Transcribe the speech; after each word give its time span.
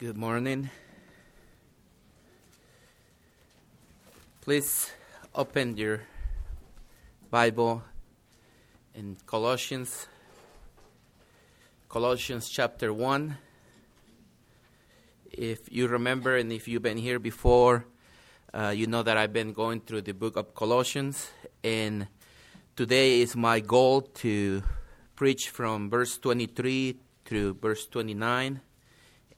Good 0.00 0.16
morning. 0.16 0.70
Please 4.40 4.90
open 5.34 5.76
your 5.76 6.00
Bible 7.30 7.82
in 8.94 9.18
Colossians, 9.26 10.08
Colossians 11.90 12.48
chapter 12.48 12.94
1. 12.94 13.36
If 15.32 15.70
you 15.70 15.86
remember 15.86 16.34
and 16.38 16.50
if 16.50 16.66
you've 16.66 16.80
been 16.80 16.96
here 16.96 17.18
before, 17.18 17.84
uh, 18.54 18.72
you 18.74 18.86
know 18.86 19.02
that 19.02 19.18
I've 19.18 19.34
been 19.34 19.52
going 19.52 19.82
through 19.82 20.00
the 20.00 20.14
book 20.14 20.36
of 20.36 20.54
Colossians, 20.54 21.30
and 21.62 22.08
today 22.74 23.20
is 23.20 23.36
my 23.36 23.60
goal 23.60 24.00
to 24.24 24.62
preach 25.14 25.50
from 25.50 25.90
verse 25.90 26.16
23 26.16 26.96
through 27.26 27.52
verse 27.60 27.86
29 27.86 28.62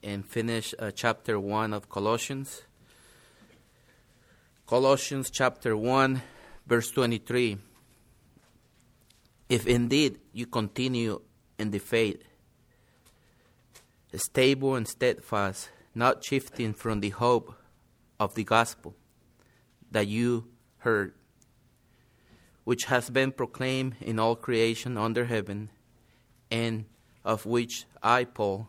and 0.02 0.26
finish 0.26 0.74
uh, 0.78 0.90
chapter 0.90 1.38
1 1.38 1.72
of 1.72 1.88
Colossians. 1.88 2.62
Colossians 4.66 5.30
chapter 5.30 5.76
1, 5.76 6.22
verse 6.66 6.90
23. 6.90 7.58
If 9.48 9.66
indeed 9.66 10.18
you 10.32 10.46
continue 10.46 11.20
in 11.58 11.70
the 11.70 11.78
faith, 11.78 12.22
stable 14.14 14.74
and 14.74 14.88
steadfast, 14.88 15.70
not 15.94 16.24
shifting 16.24 16.72
from 16.72 17.00
the 17.00 17.10
hope 17.10 17.54
of 18.18 18.34
the 18.34 18.44
gospel 18.44 18.94
that 19.90 20.06
you 20.06 20.48
heard, 20.78 21.14
which 22.64 22.84
has 22.84 23.10
been 23.10 23.32
proclaimed 23.32 23.96
in 24.00 24.18
all 24.18 24.36
creation 24.36 24.96
under 24.96 25.26
heaven, 25.26 25.68
and 26.50 26.86
of 27.24 27.46
which 27.46 27.84
I, 28.02 28.24
Paul, 28.24 28.68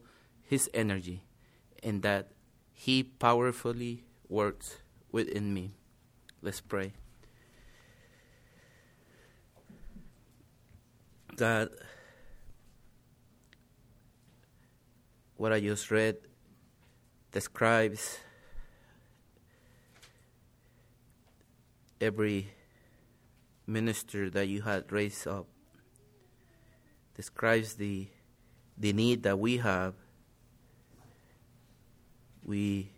his 0.51 0.69
energy, 0.73 1.23
and 1.81 2.01
that 2.01 2.27
he 2.73 3.01
powerfully 3.03 4.03
works 4.27 4.79
within 5.09 5.53
me. 5.53 5.71
Let's 6.41 6.59
pray. 6.59 6.91
God, 11.37 11.69
what 15.37 15.53
I 15.53 15.61
just 15.61 15.89
read 15.89 16.17
describes 17.31 18.17
every 22.01 22.49
minister 23.65 24.29
that 24.31 24.49
you 24.49 24.63
had 24.63 24.91
raised 24.91 25.25
up, 25.27 25.47
describes 27.15 27.75
the, 27.75 28.09
the 28.77 28.91
need 28.91 29.23
that 29.23 29.39
we 29.39 29.55
have 29.55 29.93
we, 32.43 32.91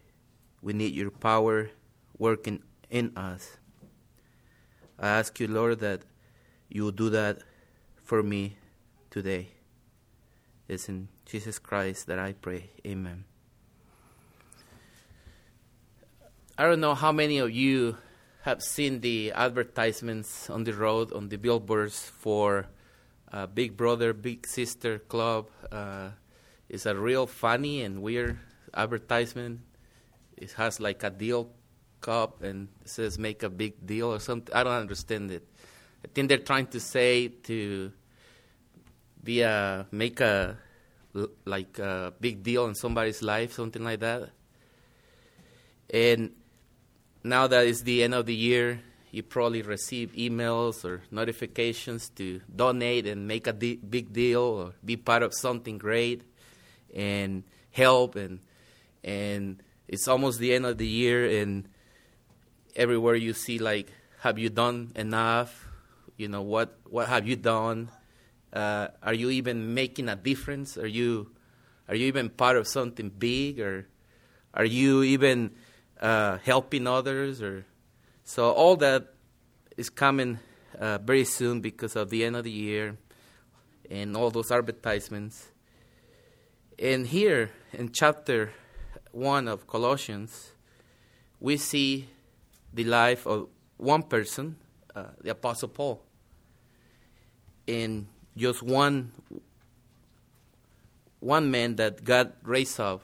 we 0.62 0.74
need 0.74 0.94
your 0.94 1.12
power 1.12 1.70
working 2.18 2.62
in 2.90 3.16
us. 3.18 3.58
I 5.00 5.08
ask 5.08 5.40
you, 5.40 5.48
Lord, 5.48 5.80
that 5.80 6.02
you 6.70 6.84
will 6.84 6.92
do 6.92 7.10
that 7.10 7.40
for 8.04 8.24
me 8.24 8.58
today. 9.10 9.50
It's 10.68 10.88
in 10.88 11.10
Jesus 11.26 11.60
Christ 11.60 12.08
that 12.08 12.20
I 12.20 12.34
pray. 12.34 12.70
Amen. 12.86 13.26
I 16.58 16.64
don't 16.64 16.80
know 16.80 16.94
how 16.96 17.12
many 17.12 17.40
of 17.40 17.52
you 17.52 17.98
have 18.44 18.62
seen 18.62 19.02
the 19.02 19.32
advertisements 19.32 20.50
on 20.50 20.64
the 20.64 20.74
road, 20.74 21.12
on 21.14 21.30
the 21.30 21.38
billboards 21.38 22.06
for 22.06 22.68
uh, 23.32 23.48
Big 23.48 23.76
Brother, 23.76 24.14
Big 24.14 24.46
Sister 24.46 25.00
Club. 25.00 25.48
Uh, 25.72 26.10
it's 26.70 26.86
a 26.86 26.96
real 26.96 27.26
funny 27.26 27.82
and 27.82 28.02
weird 28.02 28.38
advertisement. 28.74 29.62
It 30.38 30.52
has 30.54 30.80
like 30.80 31.04
a 31.04 31.10
deal 31.10 31.50
cup 32.02 32.44
and 32.44 32.68
says 32.86 33.18
make 33.18 33.44
a 33.44 33.50
big 33.50 33.86
deal 33.86 34.14
or 34.14 34.20
something. 34.20 34.54
I 34.54 34.64
don't 34.64 34.74
understand 34.74 35.32
it. 35.32 35.48
I 36.04 36.10
think 36.14 36.30
they're 36.30 36.38
trying 36.38 36.68
to 36.68 36.80
say 36.80 37.30
to 37.30 37.92
be 39.24 39.42
a 39.42 39.88
make 39.92 40.20
a 40.20 40.58
like 41.46 41.80
a 41.80 42.14
big 42.20 42.44
deal 42.44 42.66
in 42.66 42.76
somebody's 42.76 43.22
life, 43.22 43.54
something 43.54 43.84
like 43.84 44.00
that. 44.02 44.30
And 45.90 46.32
now 47.24 47.48
that 47.48 47.68
it's 47.68 47.82
the 47.82 48.04
end 48.04 48.16
of 48.16 48.26
the 48.26 48.36
year, 48.36 48.82
you 49.12 49.24
probably 49.24 49.62
receive 49.62 50.12
emails 50.14 50.84
or 50.84 51.04
notifications 51.12 52.10
to 52.10 52.42
donate 52.54 53.06
and 53.06 53.28
make 53.28 53.48
a 53.48 53.54
big 53.54 54.12
deal 54.12 54.42
or 54.42 54.74
be 54.84 54.98
part 54.98 55.24
of 55.24 55.34
something 55.34 55.78
great 55.78 56.24
and 56.94 57.44
help 57.72 58.16
and 58.16 58.40
and 59.04 59.62
it's 59.88 60.08
almost 60.08 60.40
the 60.40 60.54
end 60.54 60.66
of 60.66 60.78
the 60.78 60.88
year 60.88 61.42
and 61.42 61.68
everywhere 62.76 63.16
you 63.16 63.34
see 63.34 63.60
like 63.60 63.92
have 64.22 64.40
you 64.40 64.50
done 64.50 64.92
enough? 64.96 65.68
You 66.18 66.28
know 66.30 66.42
what 66.42 66.78
what 66.86 67.10
have 67.10 67.28
you 67.28 67.36
done? 67.36 67.90
Uh, 68.52 68.88
are 69.02 69.14
you 69.14 69.30
even 69.30 69.74
making 69.74 70.10
a 70.10 70.16
difference? 70.16 70.78
Are 70.78 70.88
you 70.88 71.32
are 71.88 71.96
you 71.96 72.08
even 72.08 72.30
part 72.30 72.58
of 72.58 72.68
something 72.68 73.10
big 73.10 73.60
or 73.60 73.88
are 74.54 74.66
you 74.66 75.04
even 75.04 75.52
uh, 76.00 76.38
helping 76.44 76.88
others 76.88 77.42
or 77.42 77.66
so 78.24 78.52
all 78.52 78.78
that 78.78 79.14
is 79.76 79.90
coming 79.90 80.40
uh, 80.80 80.98
very 81.00 81.26
soon 81.26 81.62
because 81.62 81.96
of 81.96 82.10
the 82.10 82.24
end 82.24 82.36
of 82.36 82.44
the 82.44 82.52
year 82.52 82.98
and 83.90 84.16
all 84.16 84.32
those 84.32 84.52
advertisements. 84.52 85.50
And 86.80 87.08
here 87.08 87.52
in 87.72 87.92
chapter 87.92 88.54
1 89.14 89.48
of 89.48 89.68
Colossians, 89.68 90.52
we 91.40 91.56
see 91.56 92.10
the 92.74 92.84
life 92.84 93.26
of 93.26 93.48
one 93.78 94.04
person, 94.04 94.58
uh, 94.96 95.06
the 95.22 95.30
Apostle 95.32 95.70
Paul, 95.70 96.02
in 97.68 98.08
just 98.36 98.62
one 98.62 99.12
one 101.20 101.50
man 101.50 101.78
that 101.78 102.04
God 102.04 102.34
raised 102.44 102.80
up 102.80 103.02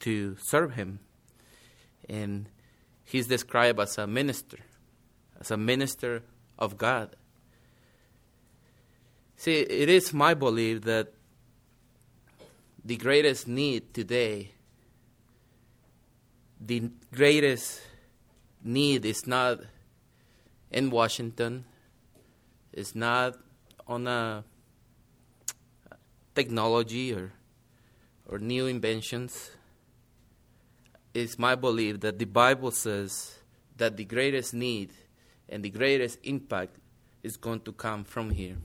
to 0.00 0.36
serve 0.42 0.74
him. 0.74 1.00
And 2.08 2.48
he's 3.04 3.28
described 3.28 3.80
as 3.80 3.96
a 3.96 4.06
minister, 4.06 4.58
as 5.40 5.50
a 5.50 5.56
minister 5.56 6.22
of 6.58 6.76
God. 6.76 7.16
See, 9.36 9.60
it 9.60 9.88
is 9.88 10.12
my 10.12 10.34
belief 10.34 10.82
that 10.82 11.14
the 12.84 12.96
greatest 12.96 13.48
need 13.48 13.94
today 13.94 14.50
the 16.60 16.90
greatest 17.14 17.80
need 18.62 19.04
is 19.04 19.26
not 19.26 19.60
in 20.70 20.90
Washington, 20.90 21.64
it's 22.72 22.94
not 22.94 23.36
on 23.86 24.06
a 24.06 24.44
technology 26.34 27.12
or 27.12 27.32
or 28.28 28.38
new 28.38 28.66
inventions. 28.66 29.50
It's 31.12 31.36
my 31.38 31.56
belief 31.56 32.00
that 32.00 32.18
the 32.18 32.26
Bible 32.26 32.70
says 32.70 33.38
that 33.76 33.96
the 33.96 34.04
greatest 34.04 34.54
need 34.54 34.92
and 35.48 35.64
the 35.64 35.70
greatest 35.70 36.18
impact 36.22 36.76
is 37.24 37.36
going 37.36 37.60
to 37.62 37.72
come 37.72 38.04
from 38.04 38.30
here, 38.30 38.56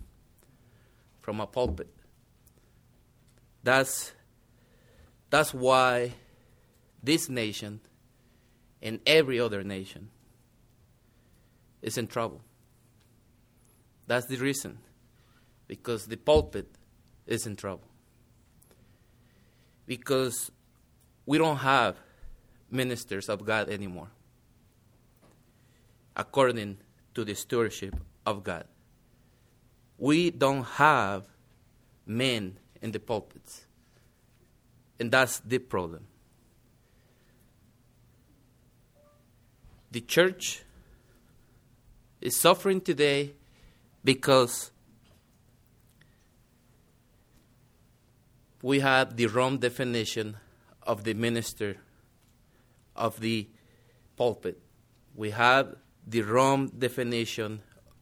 from 1.21 1.41
a 1.41 1.48
pulpit. 1.48 1.89
That's 3.63 4.12
that's 5.31 5.51
why 5.51 6.13
this 7.06 7.30
nation 7.30 7.80
and 8.81 9.00
every 9.06 9.40
other 9.40 9.63
nation 9.63 10.10
is 11.81 11.98
in 11.98 12.07
trouble. 12.07 12.42
That's 14.07 14.28
the 14.28 14.38
reason. 14.38 14.80
Because 15.68 16.06
the 16.07 16.18
pulpit 16.18 16.68
is 17.25 17.48
in 17.48 17.56
trouble. 17.56 17.88
Because 19.86 20.52
we 21.25 21.38
don't 21.38 21.57
have 21.57 21.98
ministers 22.69 23.30
of 23.30 23.46
God 23.46 23.69
anymore, 23.69 24.10
according 26.16 26.78
to 27.13 27.24
the 27.24 27.36
stewardship 27.36 27.96
of 28.25 28.44
God. 28.44 28.66
We 29.98 30.31
don't 30.31 30.63
have 30.63 31.28
men 32.06 32.58
in 32.81 32.92
the 32.92 33.00
pulpits. 33.00 33.66
And 35.00 35.12
that's 35.12 35.40
the 35.40 35.60
problem. 35.60 36.08
The 39.95 40.01
church 40.01 40.62
is 42.19 42.38
suffering 42.38 42.81
today 42.81 43.31
because 44.03 44.71
we 48.62 48.81
have 48.81 49.15
the 49.15 49.27
wrong 49.27 49.57
definition 49.57 50.36
of 50.83 51.06
the 51.06 51.13
minister 51.13 51.77
of 52.94 53.21
the 53.21 53.47
pulpit. 54.18 54.59
We 55.15 55.30
have 55.30 55.77
the 56.06 56.24
wrong 56.24 56.68
definition 56.77 57.62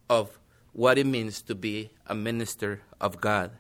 of 0.10 0.40
what 0.72 0.98
it 0.98 1.06
means 1.06 1.44
to 1.44 1.54
be 1.54 1.92
a 2.08 2.16
minister 2.16 2.82
of 3.00 3.22
God. 3.22 3.52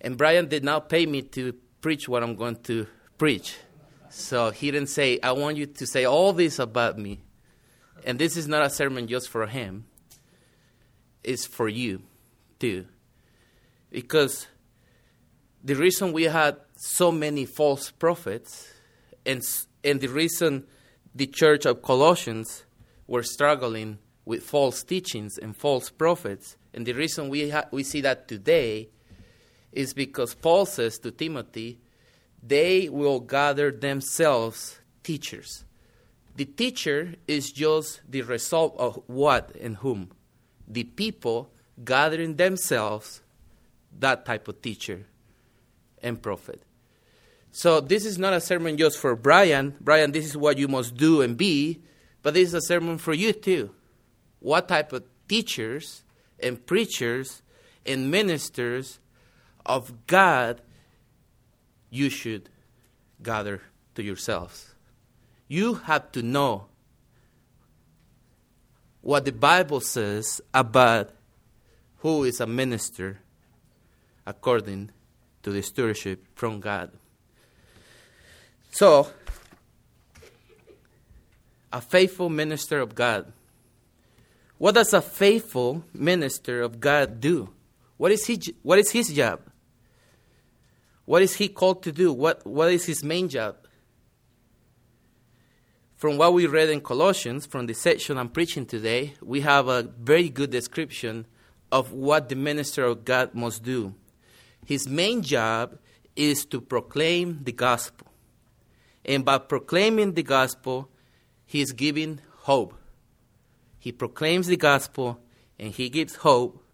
And 0.00 0.18
Brian 0.18 0.48
did 0.48 0.64
not 0.64 0.88
pay 0.88 1.06
me 1.06 1.22
to 1.22 1.52
preach 1.80 2.08
what 2.08 2.24
I'm 2.24 2.34
going 2.34 2.56
to 2.64 2.88
preach. 3.18 3.54
So 4.12 4.50
he 4.50 4.70
didn't 4.70 4.90
say, 4.90 5.18
I 5.22 5.32
want 5.32 5.56
you 5.56 5.64
to 5.64 5.86
say 5.86 6.04
all 6.04 6.34
this 6.34 6.58
about 6.58 6.98
me. 6.98 7.22
And 8.04 8.18
this 8.18 8.36
is 8.36 8.46
not 8.46 8.62
a 8.62 8.68
sermon 8.68 9.06
just 9.06 9.30
for 9.30 9.46
him, 9.46 9.86
it's 11.24 11.46
for 11.46 11.66
you 11.66 12.02
too. 12.58 12.84
Because 13.90 14.48
the 15.64 15.74
reason 15.74 16.12
we 16.12 16.24
had 16.24 16.56
so 16.76 17.10
many 17.10 17.46
false 17.46 17.90
prophets 17.90 18.70
and, 19.24 19.40
and 19.82 20.00
the 20.00 20.08
reason 20.08 20.66
the 21.14 21.26
church 21.26 21.64
of 21.64 21.80
Colossians 21.80 22.64
were 23.06 23.22
struggling 23.22 23.98
with 24.26 24.42
false 24.42 24.82
teachings 24.82 25.38
and 25.38 25.56
false 25.56 25.88
prophets, 25.88 26.56
and 26.74 26.84
the 26.84 26.92
reason 26.92 27.30
we, 27.30 27.48
ha- 27.48 27.64
we 27.70 27.82
see 27.82 28.02
that 28.02 28.28
today 28.28 28.90
is 29.72 29.94
because 29.94 30.34
Paul 30.34 30.66
says 30.66 30.98
to 30.98 31.10
Timothy, 31.10 31.78
they 32.42 32.88
will 32.88 33.20
gather 33.20 33.70
themselves 33.70 34.80
teachers. 35.02 35.64
The 36.34 36.44
teacher 36.44 37.14
is 37.28 37.52
just 37.52 38.00
the 38.08 38.22
result 38.22 38.74
of 38.78 39.02
what 39.06 39.54
and 39.60 39.76
whom? 39.76 40.10
The 40.66 40.84
people 40.84 41.50
gathering 41.84 42.36
themselves 42.36 43.22
that 43.98 44.24
type 44.24 44.48
of 44.48 44.62
teacher 44.62 45.06
and 46.02 46.20
prophet. 46.20 46.62
So 47.52 47.80
this 47.80 48.06
is 48.06 48.18
not 48.18 48.32
a 48.32 48.40
sermon 48.40 48.78
just 48.78 48.98
for 48.98 49.14
Brian. 49.14 49.76
Brian, 49.80 50.12
this 50.12 50.24
is 50.24 50.36
what 50.36 50.56
you 50.56 50.68
must 50.68 50.96
do 50.96 51.20
and 51.20 51.36
be, 51.36 51.82
but 52.22 52.34
this 52.34 52.48
is 52.48 52.54
a 52.54 52.62
sermon 52.62 52.96
for 52.96 53.12
you 53.12 53.32
too. 53.32 53.74
What 54.40 54.68
type 54.68 54.92
of 54.92 55.04
teachers 55.28 56.02
and 56.40 56.64
preachers 56.64 57.42
and 57.84 58.10
ministers 58.10 59.00
of 59.66 60.06
God 60.06 60.62
you 61.92 62.08
should 62.08 62.48
gather 63.22 63.60
to 63.94 64.02
yourselves. 64.02 64.74
You 65.46 65.74
have 65.74 66.10
to 66.12 66.22
know 66.22 66.66
what 69.02 69.26
the 69.26 69.32
Bible 69.32 69.80
says 69.80 70.40
about 70.54 71.10
who 71.98 72.24
is 72.24 72.40
a 72.40 72.46
minister 72.46 73.20
according 74.26 74.90
to 75.42 75.50
the 75.50 75.62
stewardship 75.62 76.24
from 76.34 76.60
God. 76.60 76.90
So, 78.70 79.08
a 81.70 81.82
faithful 81.82 82.30
minister 82.30 82.80
of 82.80 82.94
God. 82.94 83.30
What 84.56 84.76
does 84.76 84.94
a 84.94 85.02
faithful 85.02 85.84
minister 85.92 86.62
of 86.62 86.80
God 86.80 87.20
do? 87.20 87.50
What 87.98 88.12
is, 88.12 88.24
he, 88.26 88.40
what 88.62 88.78
is 88.78 88.92
his 88.92 89.12
job? 89.12 89.40
What 91.04 91.22
is 91.22 91.36
he 91.36 91.48
called 91.48 91.82
to 91.82 91.92
do? 91.92 92.12
What, 92.12 92.46
what 92.46 92.70
is 92.72 92.86
his 92.86 93.02
main 93.02 93.28
job? 93.28 93.56
From 95.96 96.18
what 96.18 96.34
we 96.34 96.46
read 96.46 96.68
in 96.68 96.80
Colossians, 96.80 97.46
from 97.46 97.66
the 97.66 97.74
section 97.74 98.18
I'm 98.18 98.28
preaching 98.28 98.66
today, 98.66 99.14
we 99.22 99.40
have 99.42 99.68
a 99.68 99.82
very 99.82 100.28
good 100.28 100.50
description 100.50 101.26
of 101.70 101.92
what 101.92 102.28
the 102.28 102.34
minister 102.34 102.84
of 102.84 103.04
God 103.04 103.34
must 103.34 103.62
do. 103.62 103.94
His 104.64 104.88
main 104.88 105.22
job 105.22 105.78
is 106.14 106.44
to 106.46 106.60
proclaim 106.60 107.40
the 107.44 107.52
gospel. 107.52 108.08
And 109.04 109.24
by 109.24 109.38
proclaiming 109.38 110.14
the 110.14 110.22
gospel, 110.22 110.88
he 111.46 111.60
is 111.60 111.72
giving 111.72 112.20
hope. 112.30 112.74
He 113.78 113.90
proclaims 113.92 114.46
the 114.46 114.56
gospel 114.56 115.18
and 115.58 115.72
he 115.72 115.88
gives 115.88 116.16
hope. 116.16 116.64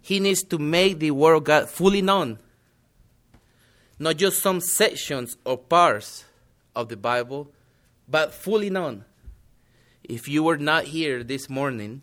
He 0.00 0.20
needs 0.20 0.42
to 0.44 0.58
make 0.58 0.98
the 0.98 1.10
word 1.10 1.34
of 1.34 1.44
God 1.44 1.68
fully 1.68 2.02
known. 2.02 2.38
Not 3.98 4.16
just 4.16 4.40
some 4.40 4.60
sections 4.60 5.36
or 5.44 5.56
parts 5.56 6.24
of 6.74 6.88
the 6.88 6.96
Bible, 6.96 7.52
but 8.08 8.32
fully 8.34 8.70
known. 8.70 9.04
If 10.02 10.28
you 10.28 10.42
were 10.42 10.58
not 10.58 10.84
here 10.84 11.22
this 11.22 11.48
morning, 11.48 12.02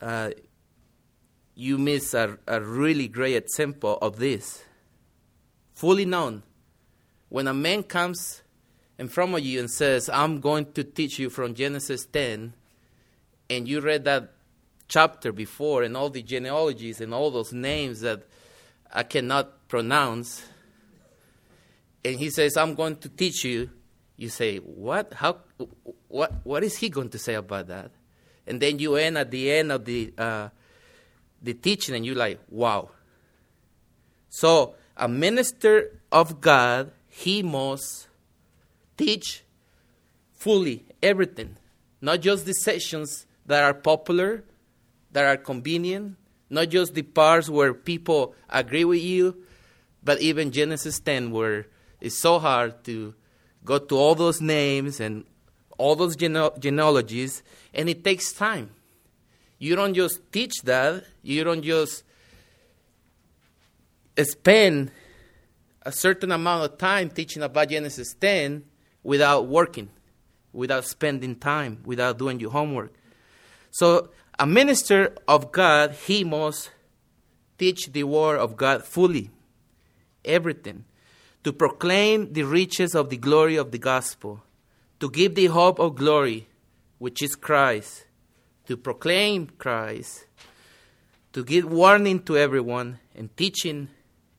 uh, 0.00 0.30
you 1.54 1.78
miss 1.78 2.14
a, 2.14 2.38
a 2.46 2.60
really 2.60 3.08
great 3.08 3.36
example 3.36 3.98
of 4.02 4.18
this. 4.18 4.64
Fully 5.72 6.04
known. 6.04 6.42
When 7.28 7.46
a 7.46 7.54
man 7.54 7.82
comes 7.82 8.42
in 8.98 9.08
front 9.08 9.34
of 9.34 9.40
you 9.40 9.60
and 9.60 9.70
says, 9.70 10.08
I'm 10.08 10.40
going 10.40 10.72
to 10.72 10.84
teach 10.84 11.18
you 11.18 11.30
from 11.30 11.54
Genesis 11.54 12.06
10, 12.06 12.54
and 13.50 13.68
you 13.68 13.80
read 13.80 14.04
that 14.04 14.32
chapter 14.88 15.32
before 15.32 15.82
and 15.82 15.96
all 15.96 16.10
the 16.10 16.22
genealogies 16.22 17.00
and 17.00 17.14
all 17.14 17.30
those 17.30 17.52
names 17.52 18.00
that 18.00 18.22
I 18.92 19.02
cannot 19.02 19.63
pronounce, 19.74 20.44
and 22.04 22.16
he 22.16 22.30
says, 22.30 22.56
I'm 22.56 22.74
going 22.74 22.96
to 22.96 23.08
teach 23.08 23.44
you, 23.44 23.70
you 24.16 24.28
say, 24.28 24.58
What? 24.58 25.12
How? 25.14 25.38
What, 26.08 26.32
what 26.44 26.62
is 26.62 26.76
he 26.76 26.88
going 26.88 27.10
to 27.10 27.18
say 27.18 27.34
about 27.34 27.68
that? 27.68 27.90
And 28.46 28.60
then 28.60 28.78
you 28.78 28.96
end 28.96 29.18
at 29.18 29.30
the 29.30 29.50
end 29.50 29.72
of 29.72 29.84
the. 29.84 30.12
Uh, 30.16 30.48
the 31.44 31.54
teaching 31.54 31.94
and 31.94 32.04
you're 32.04 32.16
like, 32.16 32.40
wow. 32.48 32.90
So, 34.30 34.74
a 34.96 35.06
minister 35.06 36.00
of 36.10 36.40
God, 36.40 36.90
he 37.08 37.42
must 37.42 38.08
teach 38.96 39.44
fully 40.32 40.84
everything, 41.02 41.56
not 42.00 42.20
just 42.20 42.46
the 42.46 42.54
sections 42.54 43.26
that 43.46 43.62
are 43.62 43.74
popular, 43.74 44.42
that 45.12 45.24
are 45.24 45.36
convenient, 45.36 46.16
not 46.50 46.70
just 46.70 46.94
the 46.94 47.02
parts 47.02 47.48
where 47.48 47.74
people 47.74 48.34
agree 48.48 48.84
with 48.84 49.02
you, 49.02 49.43
but 50.04 50.20
even 50.20 50.52
Genesis 50.52 51.00
10, 51.00 51.30
where 51.30 51.66
it's 52.00 52.18
so 52.18 52.38
hard 52.38 52.84
to 52.84 53.14
go 53.64 53.78
to 53.78 53.96
all 53.96 54.14
those 54.14 54.40
names 54.40 55.00
and 55.00 55.24
all 55.78 55.96
those 55.96 56.14
gene- 56.14 56.50
genealogies, 56.58 57.42
and 57.72 57.88
it 57.88 58.04
takes 58.04 58.32
time. 58.32 58.70
You 59.58 59.74
don't 59.76 59.94
just 59.94 60.20
teach 60.30 60.62
that, 60.64 61.04
you 61.22 61.42
don't 61.42 61.62
just 61.62 62.04
spend 64.22 64.90
a 65.82 65.92
certain 65.92 66.32
amount 66.32 66.70
of 66.70 66.78
time 66.78 67.10
teaching 67.10 67.42
about 67.42 67.68
Genesis 67.68 68.14
10 68.14 68.64
without 69.02 69.46
working, 69.46 69.88
without 70.52 70.84
spending 70.84 71.34
time, 71.34 71.80
without 71.84 72.18
doing 72.18 72.40
your 72.40 72.50
homework. 72.50 72.92
So, 73.70 74.10
a 74.38 74.46
minister 74.46 75.14
of 75.28 75.52
God, 75.52 75.92
he 76.06 76.24
must 76.24 76.70
teach 77.58 77.92
the 77.92 78.04
word 78.04 78.38
of 78.38 78.56
God 78.56 78.84
fully, 78.84 79.30
everything, 80.24 80.84
to 81.42 81.52
proclaim 81.52 82.32
the 82.32 82.42
riches 82.42 82.94
of 82.94 83.10
the 83.10 83.16
glory 83.16 83.56
of 83.56 83.70
the 83.70 83.78
gospel, 83.78 84.42
to 85.00 85.10
give 85.10 85.34
the 85.34 85.46
hope 85.46 85.78
of 85.78 85.96
glory, 85.96 86.46
which 86.98 87.22
is 87.22 87.36
Christ, 87.36 88.06
to 88.66 88.76
proclaim 88.76 89.48
Christ, 89.58 90.26
to 91.32 91.44
give 91.44 91.64
warning 91.70 92.22
to 92.22 92.36
everyone, 92.36 92.98
and 93.14 93.36
teaching 93.36 93.88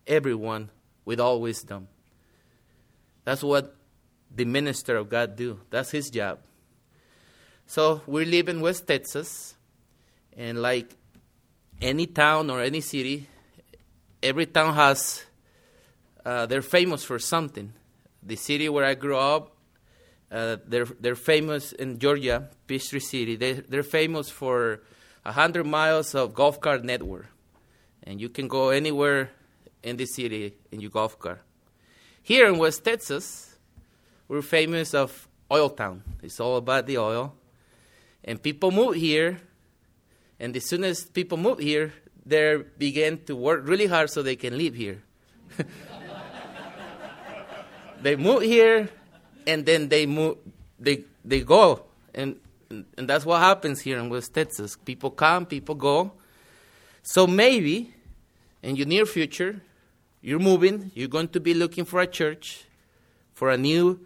everyone 0.08 0.70
with 1.04 1.20
all 1.20 1.42
wisdom. 1.42 1.88
That's 3.24 3.44
what 3.44 3.76
the 4.34 4.46
minister 4.46 4.98
of 4.98 5.10
God 5.10 5.36
do. 5.36 5.60
That's 5.70 5.92
his 5.92 6.10
job. 6.10 6.40
So 7.68 8.02
we 8.06 8.26
live 8.26 8.50
in 8.50 8.62
West 8.62 8.88
Texas, 8.88 9.56
and 10.36 10.62
like 10.62 10.96
any 11.82 12.08
town 12.08 12.50
or 12.50 12.62
any 12.62 12.82
city, 12.82 13.28
every 14.22 14.46
town 14.46 14.74
has 14.76 15.24
uh, 16.26 16.48
they're 16.48 16.64
famous 16.64 17.04
for 17.04 17.20
something. 17.20 17.72
The 18.24 18.36
city 18.36 18.68
where 18.68 18.84
I 18.84 18.96
grew 18.96 19.18
up, 19.18 19.56
uh, 20.32 20.58
they're 20.68 20.86
they're 21.00 21.16
famous 21.16 21.72
in 21.72 22.00
Georgia, 22.00 22.50
Peachtree 22.66 23.00
City. 23.00 23.36
They 23.36 23.54
they're 23.54 23.84
famous 23.84 24.30
for 24.30 24.82
hundred 25.24 25.66
miles 25.66 26.16
of 26.16 26.34
golf 26.34 26.60
cart 26.60 26.84
network, 26.84 27.28
and 28.04 28.20
you 28.20 28.30
can 28.30 28.48
go 28.48 28.70
anywhere 28.70 29.32
in 29.84 29.98
the 29.98 30.06
city 30.06 30.56
in 30.72 30.82
your 30.82 30.90
golf 30.90 31.20
cart. 31.20 31.42
Here 32.24 32.48
in 32.48 32.58
West 32.58 32.84
Texas, 32.84 33.56
we're 34.28 34.42
famous 34.42 34.96
of 34.96 35.28
oil 35.52 35.70
town. 35.70 36.02
It's 36.24 36.40
all 36.40 36.58
about 36.58 36.88
the 36.88 36.98
oil, 36.98 37.36
and 38.24 38.42
people 38.42 38.72
move 38.72 38.96
here, 38.96 39.40
and 40.40 40.58
as 40.58 40.66
soon 40.66 40.84
as 40.84 41.06
people 41.06 41.38
move 41.38 41.60
here, 41.60 41.94
they 42.26 42.58
begin 42.80 43.24
to 43.26 43.36
work 43.36 43.62
really 43.68 43.86
hard 43.86 44.10
so 44.10 44.24
they 44.24 44.36
can 44.36 44.58
live 44.58 44.74
here. 44.74 45.04
they 48.06 48.16
move 48.16 48.44
here, 48.44 48.90
and 49.48 49.66
then 49.66 49.90
they 49.90 50.06
move, 50.06 50.38
they 50.80 51.04
they 51.24 51.42
go, 51.42 51.84
and 52.14 52.36
and 52.70 53.10
that's 53.10 53.26
what 53.26 53.40
happens 53.40 53.82
here 53.82 53.98
in 53.98 54.10
West 54.10 54.34
Texas. 54.34 54.78
People 54.86 55.12
come, 55.12 55.46
people 55.46 55.76
go. 55.76 56.12
So 57.02 57.26
maybe 57.26 57.94
in 58.62 58.76
your 58.76 58.88
near 58.88 59.06
future, 59.06 59.62
you're 60.22 60.40
moving, 60.40 60.92
you're 60.94 61.08
going 61.08 61.30
to 61.30 61.40
be 61.40 61.54
looking 61.54 61.86
for 61.86 62.00
a 62.02 62.08
church, 62.08 62.66
for 63.34 63.50
a 63.50 63.58
new 63.58 64.00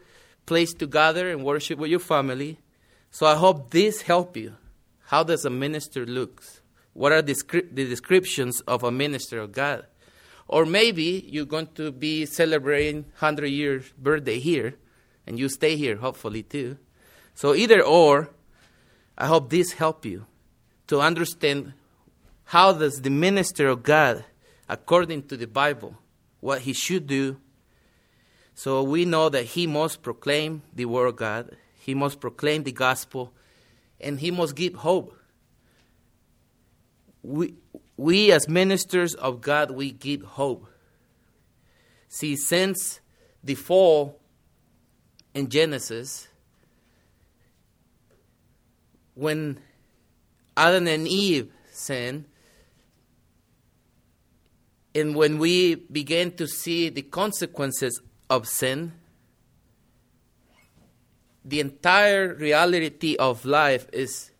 place 0.45 0.73
to 0.75 0.87
gather 0.87 1.29
and 1.29 1.43
worship 1.43 1.79
with 1.79 1.89
your 1.89 1.99
family. 1.99 2.57
So 3.11 3.25
I 3.25 3.35
hope 3.35 3.71
this 3.71 4.01
help 4.01 4.35
you. 4.35 4.55
How 5.05 5.23
does 5.23 5.45
a 5.45 5.49
minister 5.49 6.05
looks? 6.05 6.61
What 6.93 7.11
are 7.11 7.21
the 7.21 7.33
descriptions 7.73 8.61
of 8.61 8.83
a 8.83 8.91
minister 8.91 9.39
of 9.39 9.51
God? 9.51 9.85
Or 10.49 10.65
maybe 10.65 11.23
you're 11.29 11.45
going 11.45 11.69
to 11.75 11.91
be 11.91 12.25
celebrating 12.25 13.03
100 13.19 13.45
years 13.45 13.93
birthday 13.99 14.39
here, 14.39 14.73
and 15.27 15.37
you 15.37 15.47
stay 15.47 15.75
here, 15.75 15.97
hopefully, 15.97 16.41
too. 16.41 16.79
So 17.35 17.53
either 17.53 17.83
or, 17.83 18.31
I 19.15 19.27
hope 19.27 19.51
this 19.51 19.73
help 19.73 20.05
you 20.05 20.25
to 20.87 20.99
understand 21.01 21.73
how 22.45 22.73
does 22.73 23.01
the 23.01 23.11
minister 23.11 23.67
of 23.67 23.83
God, 23.83 24.25
according 24.67 25.27
to 25.27 25.37
the 25.37 25.45
Bible, 25.45 25.95
what 26.39 26.61
he 26.61 26.73
should 26.73 27.05
do. 27.05 27.37
So 28.55 28.81
we 28.81 29.05
know 29.05 29.29
that 29.29 29.45
he 29.45 29.67
must 29.67 30.01
proclaim 30.01 30.63
the 30.73 30.85
word 30.85 31.09
of 31.09 31.15
God, 31.15 31.57
he 31.77 31.93
must 31.93 32.19
proclaim 32.19 32.63
the 32.63 32.71
gospel, 32.71 33.33
and 34.01 34.19
he 34.19 34.31
must 34.31 34.55
give 34.55 34.73
hope. 34.73 35.15
We, 37.21 37.53
we 37.99 38.31
as 38.31 38.47
ministers 38.47 39.13
of 39.13 39.41
God, 39.41 39.71
we 39.71 39.91
give 39.91 40.21
hope. 40.21 40.65
See, 42.07 42.37
since 42.37 43.01
the 43.43 43.55
fall 43.55 44.21
in 45.33 45.49
Genesis, 45.49 46.29
when 49.15 49.59
Adam 50.55 50.87
and 50.87 51.09
Eve 51.09 51.51
sinned, 51.73 52.23
and 54.95 55.13
when 55.13 55.37
we 55.37 55.75
begin 55.75 56.31
to 56.37 56.47
see 56.47 56.87
the 56.87 57.01
consequences 57.01 58.01
of 58.29 58.47
sin, 58.47 58.93
the 61.43 61.59
entire 61.59 62.33
reality 62.33 63.17
of 63.17 63.43
life 63.43 63.87
is 63.91 64.31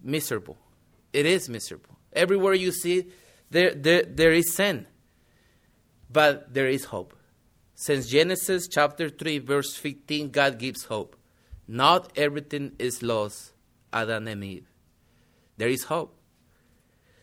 miserable. 0.00 0.58
It 1.12 1.26
is 1.26 1.48
miserable. 1.48 1.99
Everywhere 2.12 2.54
you 2.54 2.72
see, 2.72 3.06
there, 3.50 3.74
there, 3.74 4.02
there 4.02 4.32
is 4.32 4.54
sin. 4.54 4.86
But 6.10 6.52
there 6.52 6.68
is 6.68 6.86
hope. 6.86 7.14
Since 7.74 8.08
Genesis 8.08 8.68
chapter 8.68 9.08
3, 9.08 9.38
verse 9.38 9.74
15, 9.74 10.30
God 10.30 10.58
gives 10.58 10.84
hope. 10.84 11.16
Not 11.66 12.12
everything 12.16 12.72
is 12.78 13.02
lost, 13.02 13.52
Adam 13.92 14.28
and 14.28 14.44
Eve. 14.44 14.66
There 15.56 15.68
is 15.68 15.84
hope. 15.84 16.16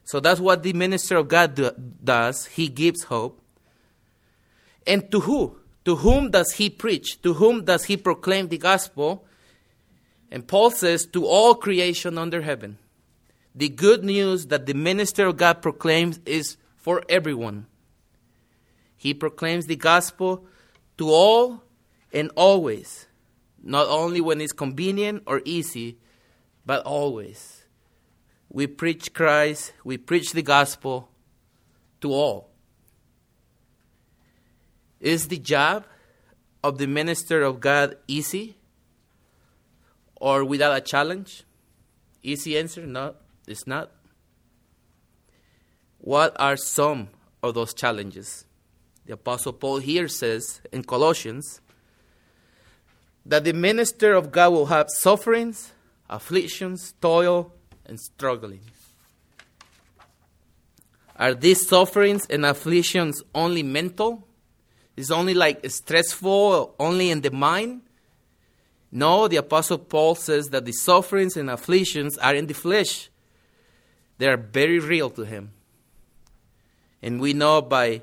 So 0.04 0.20
that's 0.22 0.40
what 0.40 0.64
the 0.64 0.74
minister 0.74 1.18
of 1.18 1.28
God 1.28 1.56
do, 1.56 1.72
does. 2.04 2.46
He 2.46 2.70
gives 2.70 3.04
hope. 3.04 3.42
And 4.86 5.12
to 5.12 5.20
who? 5.20 5.58
To 5.84 5.98
whom 5.98 6.32
does 6.32 6.54
he 6.54 6.70
preach? 6.70 7.22
To 7.24 7.34
whom 7.34 7.66
does 7.66 7.86
he 7.86 7.98
proclaim 7.98 8.48
the 8.48 8.58
gospel? 8.58 9.26
And 10.32 10.48
Paul 10.48 10.72
says, 10.72 11.06
to 11.08 11.26
all 11.26 11.56
creation 11.56 12.18
under 12.18 12.42
heaven. 12.42 12.78
The 13.58 13.70
good 13.70 14.04
news 14.04 14.48
that 14.48 14.68
the 14.68 14.74
minister 14.74 15.26
of 15.26 15.36
God 15.38 15.62
proclaims 15.62 16.20
is 16.26 16.58
for 16.76 17.04
everyone. 17.10 17.66
He 18.96 19.14
proclaims 19.14 19.66
the 19.66 19.76
gospel 19.76 20.46
to 20.98 21.10
all 21.10 21.64
and 22.14 22.32
always, 22.36 23.08
not 23.62 23.88
only 23.88 24.22
when 24.22 24.40
it's 24.40 24.54
convenient 24.54 25.24
or 25.26 25.42
easy, 25.44 25.98
but 26.66 26.86
always 26.86 27.58
we 28.50 28.68
preach 28.68 29.14
Christ, 29.14 29.74
we 29.84 29.98
preach 29.98 30.32
the 30.32 30.42
gospel 30.42 31.10
to 32.02 32.12
all. 32.14 32.50
Is 35.00 35.28
the 35.28 35.38
job 35.38 35.86
of 36.64 36.78
the 36.78 36.88
minister 36.88 37.44
of 37.44 37.60
God 37.60 37.98
easy 38.08 38.58
or 40.16 40.44
without 40.44 40.76
a 40.76 40.82
challenge? 40.82 41.44
Easy 42.24 42.58
answer? 42.58 42.86
No, 42.86 43.16
it's 43.48 43.66
not. 43.66 43.92
What 46.00 46.36
are 46.40 46.58
some 46.58 47.10
of 47.42 47.54
those 47.54 47.74
challenges? 47.74 48.46
The 49.06 49.14
Apostle 49.14 49.54
Paul 49.54 49.78
here 49.78 50.08
says 50.08 50.62
in 50.72 50.84
Colossians 50.84 51.62
that 53.26 53.44
the 53.44 53.54
minister 53.54 54.14
of 54.14 54.32
God 54.32 54.52
will 54.52 54.68
have 54.68 54.90
sufferings, 54.90 55.72
afflictions, 56.10 56.94
toil, 57.02 57.54
and 57.86 58.00
struggling. 58.00 58.62
Are 61.16 61.34
these 61.34 61.68
sufferings 61.68 62.28
and 62.28 62.46
afflictions 62.46 63.24
only 63.34 63.64
mental? 63.64 64.28
Is 64.96 65.12
only 65.12 65.34
like 65.34 65.70
stressful, 65.70 66.76
only 66.80 67.12
in 67.12 67.22
the 67.22 67.32
mind? 67.32 67.82
No, 68.92 69.28
the 69.28 69.38
Apostle 69.38 69.78
Paul 69.78 70.16
says 70.16 70.50
that 70.50 70.66
the 70.66 70.72
sufferings 70.72 71.38
and 71.38 71.50
afflictions 71.50 72.18
are 72.18 72.34
in 72.34 72.48
the 72.48 72.54
flesh. 72.54 73.10
They 74.18 74.28
are 74.28 74.38
very 74.38 74.80
real 74.80 75.10
to 75.12 75.24
him. 75.24 75.52
And 77.02 77.20
we 77.20 77.34
know 77.34 77.62
by 77.62 78.02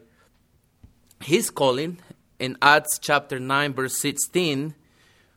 his 1.21 1.51
calling 1.51 1.99
in 2.39 2.57
Acts 2.63 2.99
chapter 2.99 3.39
9, 3.39 3.75
verse 3.75 3.99
16, 3.99 4.75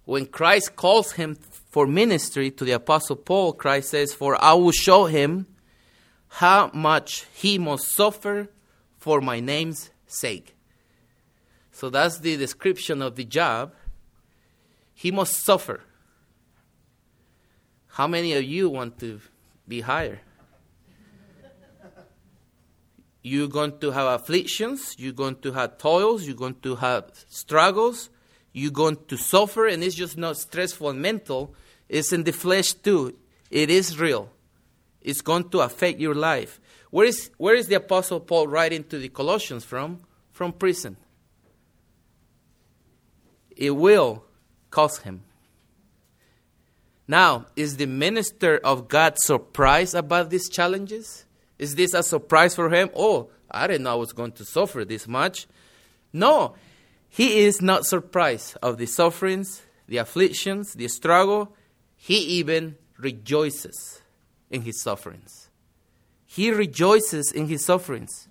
when 0.06 0.26
Christ 0.26 0.76
calls 0.76 1.14
him 1.14 1.36
for 1.70 1.88
ministry 1.88 2.52
to 2.52 2.64
the 2.64 2.72
Apostle 2.72 3.16
Paul, 3.16 3.54
Christ 3.54 3.90
says, 3.90 4.14
For 4.14 4.42
I 4.42 4.54
will 4.54 4.72
show 4.72 5.06
him 5.06 5.48
how 6.28 6.72
much 6.74 7.26
he 7.34 7.58
must 7.58 7.88
suffer 7.88 8.50
for 8.98 9.22
my 9.22 9.40
name's 9.40 9.90
sake. 10.06 10.56
So 11.72 11.90
that's 11.90 12.20
the 12.20 12.38
description 12.38 13.02
of 13.02 13.16
the 13.16 13.24
job. 13.24 13.74
He 14.94 15.12
must 15.12 15.44
suffer. 15.44 15.82
How 17.90 18.08
many 18.08 18.34
of 18.34 18.44
you 18.44 18.70
want 18.70 19.00
to 19.00 19.22
be 19.68 19.82
higher? 19.82 20.22
You're 23.30 23.50
going 23.50 23.78
to 23.80 23.92
have 23.92 24.22
afflictions, 24.22 24.96
you're 24.98 25.12
going 25.12 25.36
to 25.42 25.52
have 25.52 25.78
toils, 25.78 26.26
you're 26.26 26.42
going 26.46 26.62
to 26.62 26.76
have 26.78 27.12
struggles, 27.28 28.10
you're 28.54 28.72
going 28.72 28.98
to 29.10 29.18
suffer, 29.18 29.68
and 29.68 29.84
it's 29.84 29.96
just 29.96 30.18
not 30.18 30.38
stressful 30.38 30.92
and 30.92 31.02
mental, 31.02 31.54
it's 31.90 32.14
in 32.14 32.24
the 32.24 32.32
flesh 32.32 32.72
too. 32.72 33.18
It 33.52 33.70
is 33.70 34.00
real. 34.00 34.30
It's 35.02 35.20
going 35.20 35.50
to 35.50 35.60
affect 35.60 36.00
your 36.00 36.16
life. 36.16 36.62
Where 36.90 37.06
is, 37.06 37.30
where 37.36 37.56
is 37.56 37.68
the 37.68 37.76
Apostle 37.76 38.22
Paul 38.22 38.48
writing 38.48 38.86
to 38.86 38.98
the 38.98 39.10
Colossians 39.10 39.66
from? 39.66 40.00
From 40.32 40.54
prison. 40.54 40.96
It 43.58 43.72
will 43.72 44.24
cost 44.70 45.02
him. 45.02 45.24
Now, 47.10 47.48
is 47.58 47.76
the 47.76 47.88
minister 47.88 48.58
of 48.64 48.88
God 48.88 49.18
surprised 49.20 49.96
about 49.96 50.30
these 50.30 50.48
challenges? 50.48 51.26
Is 51.60 51.76
this 51.76 51.94
a 51.94 52.04
surprise 52.04 52.56
for 52.56 52.70
him? 52.70 52.90
Oh, 52.96 53.30
I 53.50 53.68
didn't 53.68 53.84
know 53.84 53.94
I 53.94 53.96
was 53.96 54.14
going 54.14 54.34
to 54.34 54.46
suffer 54.46 54.86
this 54.86 55.08
much. 55.08 55.48
No, 56.14 56.56
he 57.10 57.40
is 57.40 57.62
not 57.62 57.86
surprised 57.86 58.58
of 58.62 58.78
the 58.78 58.86
sufferings, 58.86 59.64
the 59.88 59.98
afflictions, 59.98 60.74
the 60.74 60.88
struggle. 60.88 61.56
He 61.96 62.18
even 62.18 62.78
rejoices 62.98 64.02
in 64.50 64.62
his 64.62 64.82
sufferings. 64.82 65.50
He 66.26 66.52
rejoices 66.52 67.32
in 67.32 67.48
his 67.48 67.66
sufferings. 67.66 68.28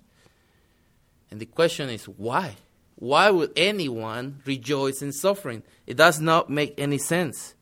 And 1.29 1.39
the 1.39 1.45
question 1.45 1.89
is 1.89 2.05
why? 2.05 2.55
Why 2.95 3.29
would 3.29 3.51
anyone 3.55 4.41
rejoice 4.45 5.01
in 5.01 5.11
suffering? 5.11 5.63
It 5.85 5.97
does 5.97 6.19
not 6.19 6.49
make 6.49 6.73
any 6.79 6.97
sense. 6.97 7.53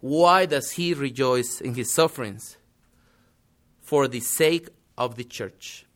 Why 0.00 0.44
does 0.44 0.72
he 0.72 0.92
rejoice 0.92 1.60
in 1.60 1.74
his 1.74 1.92
sufferings? 1.92 2.58
For 3.84 4.08
the 4.08 4.20
sake 4.20 4.68
of 4.98 5.14
the 5.14 5.24
church, 5.24 5.86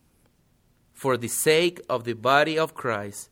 for 0.92 1.16
the 1.16 1.28
sake 1.28 1.80
of 1.88 2.04
the 2.04 2.12
body 2.12 2.56
of 2.58 2.74
Christ, 2.74 3.30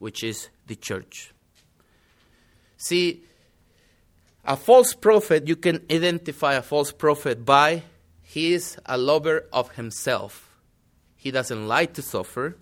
which 0.00 0.24
is 0.24 0.48
the 0.66 0.74
church. 0.74 1.32
See, 2.76 3.22
a 4.44 4.56
false 4.56 4.94
prophet, 4.94 5.46
you 5.46 5.56
can 5.56 5.84
identify 5.90 6.54
a 6.54 6.62
false 6.62 6.90
prophet 6.90 7.44
by 7.44 7.82
he 8.22 8.52
is 8.52 8.76
a 8.84 8.98
lover 8.98 9.46
of 9.52 9.72
himself. 9.72 10.58
He 11.16 11.30
doesn't 11.30 11.66
like 11.66 11.94
to 11.94 12.02
suffer. 12.02 12.56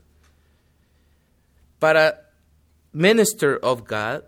But 1.81 1.97
a 1.97 2.19
minister 2.93 3.57
of 3.57 3.85
God, 3.85 4.23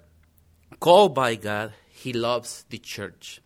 called 0.81 1.15
by 1.15 1.37
God, 1.37 1.75
he 1.89 2.13
loves 2.13 2.65
the 2.71 2.79
church. 2.79 3.41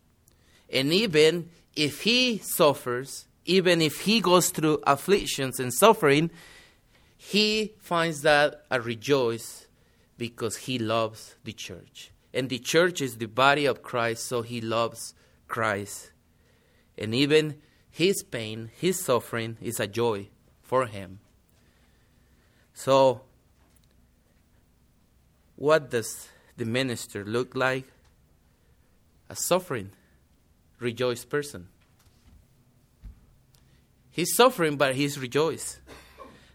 And 0.71 0.93
even 0.93 1.51
if 1.77 2.03
he 2.03 2.39
suffers, 2.39 3.27
even 3.45 3.83
if 3.83 4.03
he 4.03 4.21
goes 4.21 4.51
through 4.51 4.83
afflictions 4.87 5.59
and 5.59 5.73
suffering, 5.73 6.31
he 7.17 7.75
finds 7.79 8.23
that 8.23 8.65
a 8.71 8.81
rejoice 8.81 9.67
because 10.17 10.57
he 10.57 10.79
loves 10.79 11.37
the 11.45 11.53
church. 11.53 12.13
And 12.35 12.49
the 12.49 12.59
church 12.59 13.01
is 13.01 13.17
the 13.17 13.27
body 13.27 13.67
of 13.67 13.83
Christ, 13.83 14.27
so 14.27 14.43
he 14.43 14.61
loves 14.61 15.15
Christ. 15.49 16.13
And 16.97 17.15
even 17.15 17.61
his 17.91 18.23
pain, 18.23 18.71
his 18.75 19.01
suffering 19.01 19.59
is 19.61 19.81
a 19.81 19.87
joy 19.87 20.29
for 20.63 20.87
him. 20.87 21.21
So, 22.75 23.23
what 25.57 25.91
does 25.91 26.29
the 26.57 26.65
minister 26.65 27.25
look 27.25 27.55
like? 27.55 27.85
A 29.29 29.37
suffering, 29.37 29.91
rejoiced 30.81 31.29
person. 31.29 31.69
He's 34.13 34.35
suffering, 34.35 34.77
but 34.77 34.95
he's 34.95 35.19
rejoiced. 35.19 35.81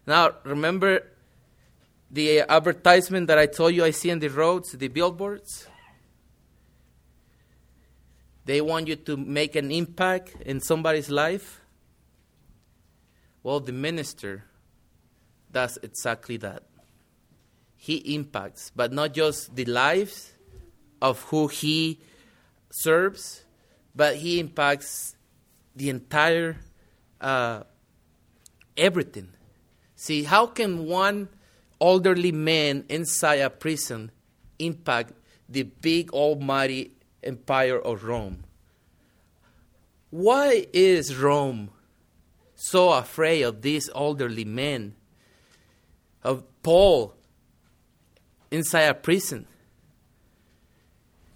Now, 0.06 0.36
remember 0.44 1.02
the 2.10 2.40
advertisement 2.40 3.26
that 3.26 3.36
I 3.36 3.46
told 3.46 3.74
you 3.74 3.84
I 3.84 3.90
see 3.90 4.10
on 4.10 4.20
the 4.20 4.28
roads, 4.28 4.72
the 4.72 4.88
billboards? 4.88 5.66
They 8.44 8.60
want 8.62 8.88
you 8.88 8.96
to 8.96 9.16
make 9.16 9.56
an 9.56 9.70
impact 9.70 10.36
in 10.46 10.60
somebody's 10.60 11.10
life. 11.10 11.60
Well, 13.42 13.60
the 13.60 13.72
minister 13.72 14.44
does 15.52 15.78
exactly 15.82 16.36
that. 16.38 16.62
He 17.76 17.96
impacts, 18.14 18.72
but 18.74 18.92
not 18.92 19.12
just 19.12 19.54
the 19.54 19.64
lives 19.64 20.32
of 21.02 21.22
who 21.24 21.48
he 21.48 22.00
serves, 22.70 23.44
but 23.94 24.16
he 24.16 24.40
impacts 24.40 25.16
the 25.76 25.90
entire 25.90 26.56
uh, 27.20 27.62
everything. 28.76 29.30
See, 29.94 30.22
how 30.24 30.46
can 30.46 30.86
one 30.86 31.28
elderly 31.80 32.32
man 32.32 32.84
inside 32.88 33.36
a 33.36 33.50
prison 33.50 34.10
impact 34.58 35.12
the 35.48 35.62
big 35.62 36.12
almighty 36.12 36.92
empire 37.22 37.78
of 37.78 38.04
Rome? 38.04 38.44
Why 40.10 40.66
is 40.72 41.16
Rome 41.16 41.70
so 42.54 42.92
afraid 42.92 43.42
of 43.42 43.62
these 43.62 43.90
elderly 43.94 44.44
men, 44.44 44.94
of 46.22 46.44
Paul 46.62 47.14
inside 48.50 48.82
a 48.82 48.94
prison? 48.94 49.46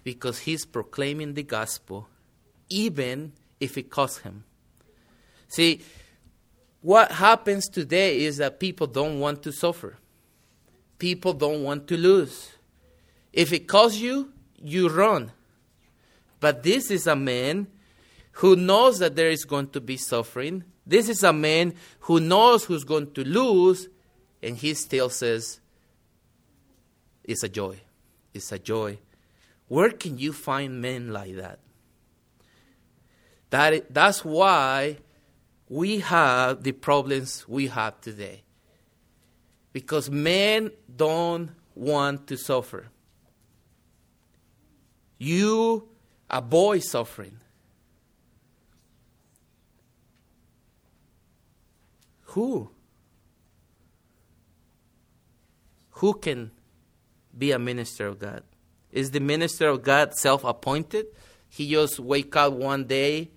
Because 0.03 0.39
he's 0.39 0.65
proclaiming 0.65 1.33
the 1.33 1.43
gospel, 1.43 2.07
even 2.69 3.33
if 3.59 3.77
it 3.77 3.89
costs 3.89 4.19
him. 4.19 4.43
See, 5.53 5.81
what 6.81 7.11
happens 7.11 7.69
today 7.69 8.23
is 8.23 8.37
that 8.37 8.59
people 8.59 8.87
don't 8.87 9.19
want 9.19 9.43
to 9.43 9.51
suffer. 9.51 9.97
People 10.97 11.33
don't 11.33 11.61
want 11.61 11.87
to 11.89 11.95
lose. 11.95 12.53
If 13.31 13.53
it 13.53 13.67
costs 13.67 13.99
you, 13.99 14.33
you 14.57 14.89
run. 14.89 15.31
But 16.39 16.63
this 16.63 16.89
is 16.89 17.05
a 17.05 17.15
man 17.15 17.67
who 18.31 18.55
knows 18.55 18.97
that 18.97 19.15
there 19.15 19.29
is 19.29 19.45
going 19.45 19.67
to 19.69 19.79
be 19.79 19.95
suffering. 19.95 20.63
This 20.87 21.07
is 21.07 21.21
a 21.21 21.31
man 21.31 21.75
who 21.99 22.19
knows 22.19 22.65
who's 22.65 22.83
going 22.83 23.11
to 23.11 23.23
lose, 23.23 23.89
and 24.41 24.57
he 24.57 24.73
still 24.73 25.09
says, 25.09 25.59
It's 27.23 27.43
a 27.43 27.49
joy. 27.49 27.79
It's 28.33 28.51
a 28.51 28.57
joy. 28.57 28.97
Where 29.67 29.91
can 29.91 30.17
you 30.17 30.33
find 30.33 30.81
men 30.81 31.13
like 31.13 31.35
that? 31.35 31.59
that 33.51 33.93
that's 33.93 34.25
why 34.25 34.97
we 35.73 36.01
have 36.01 36.61
the 36.61 36.71
problems 36.71 37.47
we 37.47 37.65
have 37.65 37.99
today. 37.99 38.43
Because 39.71 40.07
men 40.07 40.69
don't 40.95 41.49
want 41.73 42.27
to 42.27 42.37
suffer. 42.37 42.89
You 45.17 45.89
avoid 46.29 46.83
suffering. 46.83 47.39
Who? 52.21 52.69
Who 55.89 56.13
can 56.13 56.51
be 57.35 57.51
a 57.51 57.57
minister 57.57 58.05
of 58.05 58.19
God? 58.19 58.43
Is 58.91 59.09
the 59.09 59.19
minister 59.19 59.69
of 59.69 59.81
God 59.81 60.13
self 60.13 60.43
appointed? 60.43 61.07
He 61.49 61.71
just 61.71 61.99
wake 61.99 62.35
up 62.35 62.53
one 62.53 62.83
day 62.83 63.31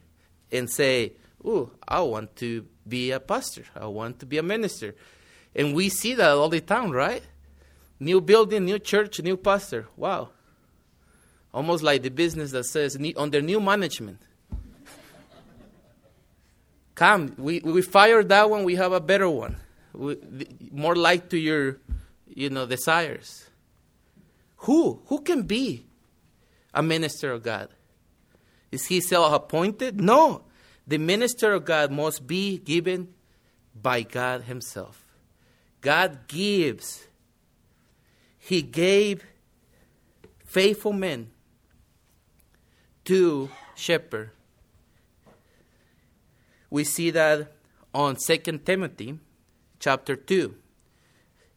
and 0.52 0.68
say, 0.68 1.14
oh, 1.46 1.70
I 1.86 2.00
want 2.00 2.36
to 2.36 2.66
be 2.86 3.12
a 3.12 3.20
pastor. 3.20 3.64
I 3.74 3.86
want 3.86 4.18
to 4.20 4.26
be 4.26 4.38
a 4.38 4.42
minister. 4.42 4.94
And 5.54 5.74
we 5.74 5.88
see 5.88 6.14
that 6.14 6.30
all 6.30 6.48
the 6.48 6.60
time, 6.60 6.90
right? 6.90 7.22
New 7.98 8.20
building, 8.20 8.64
new 8.64 8.78
church, 8.78 9.20
new 9.20 9.36
pastor. 9.36 9.86
Wow. 9.96 10.30
Almost 11.54 11.82
like 11.82 12.02
the 12.02 12.10
business 12.10 12.50
that 12.50 12.64
says 12.64 12.98
under 13.16 13.40
new 13.40 13.60
management. 13.60 14.20
Come, 16.94 17.34
we, 17.36 17.60
we 17.60 17.82
fire 17.82 18.24
that 18.24 18.50
one, 18.50 18.64
we 18.64 18.74
have 18.76 18.92
a 18.92 19.00
better 19.00 19.28
one. 19.28 19.56
We, 19.92 20.16
more 20.72 20.96
like 20.96 21.28
to 21.30 21.38
your, 21.38 21.78
you 22.26 22.50
know, 22.50 22.66
desires. 22.66 23.48
Who? 24.58 25.02
Who 25.06 25.20
can 25.20 25.42
be 25.42 25.86
a 26.72 26.82
minister 26.82 27.32
of 27.32 27.42
God? 27.42 27.68
Is 28.72 28.86
he 28.86 29.00
self 29.00 29.32
appointed? 29.32 30.00
No. 30.00 30.45
The 30.86 30.98
minister 30.98 31.52
of 31.52 31.64
God 31.64 31.90
must 31.90 32.26
be 32.26 32.58
given 32.58 33.14
by 33.74 34.02
God 34.02 34.42
Himself. 34.42 35.04
God 35.80 36.28
gives. 36.28 37.08
He 38.38 38.62
gave 38.62 39.24
faithful 40.44 40.92
men 40.92 41.30
to 43.04 43.50
shepherd. 43.74 44.30
We 46.70 46.84
see 46.84 47.10
that 47.10 47.52
on 47.94 48.16
2 48.16 48.38
Timothy 48.64 49.18
chapter 49.78 50.16
2. 50.16 50.54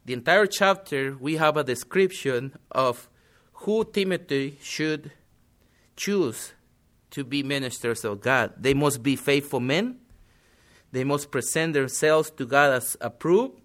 The 0.05 0.13
entire 0.13 0.47
chapter, 0.47 1.15
we 1.19 1.35
have 1.35 1.57
a 1.57 1.63
description 1.63 2.57
of 2.71 3.09
who 3.53 3.83
Timothy 3.83 4.57
should 4.61 5.11
choose 5.95 6.53
to 7.11 7.23
be 7.23 7.43
ministers 7.43 8.05
of 8.05 8.21
God. 8.21 8.53
They 8.57 8.73
must 8.73 9.01
be 9.01 9.15
faithful 9.15 9.59
men. 9.59 9.97
They 10.91 11.03
must 11.03 11.31
present 11.31 11.73
themselves 11.73 12.31
to 12.31 12.45
God 12.45 12.73
as 12.73 12.97
approved, 12.99 13.59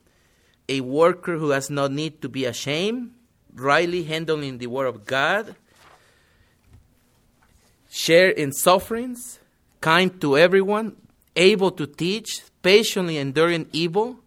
a 0.69 0.81
worker 0.81 1.39
who 1.39 1.51
has 1.51 1.71
no 1.71 1.87
need 1.87 2.21
to 2.23 2.29
be 2.29 2.45
ashamed, 2.45 3.13
rightly 3.55 4.05
handling 4.05 4.59
the 4.59 4.67
word 4.67 4.87
of 4.87 5.07
God, 5.07 5.55
share 7.91 8.29
in 8.29 8.53
sufferings, 8.53 9.39
kind 9.81 10.21
to 10.21 10.37
everyone, 10.37 10.97
able 11.37 11.71
to 11.71 11.87
teach, 11.87 12.43
patiently 12.63 13.19
enduring 13.19 13.69
evil, 13.73 14.19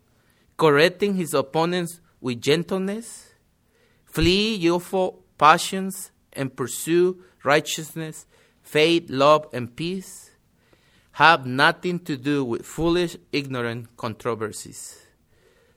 correcting 0.58 1.16
his 1.16 1.34
opponents 1.34 2.00
with 2.22 2.42
gentleness, 2.42 3.30
flee 4.06 4.56
youthful 4.56 5.24
passions, 5.38 6.12
and 6.34 6.56
pursue 6.56 7.24
righteousness 7.44 8.26
faith, 8.68 9.10
love, 9.10 9.48
and 9.54 9.74
peace 9.76 10.32
have 11.14 11.46
nothing 11.46 12.00
to 12.00 12.18
do 12.18 12.44
with 12.44 12.66
foolish, 12.66 13.16
ignorant 13.32 13.96
controversies. 13.96 15.02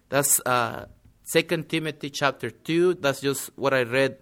That's 0.09 0.40
uh, 0.44 0.87
2 1.33 1.42
Timothy 1.62 2.11
chapter 2.11 2.50
2. 2.50 2.94
That's 2.94 3.20
just 3.20 3.50
what 3.57 3.72
I 3.72 3.85
read. 3.85 4.18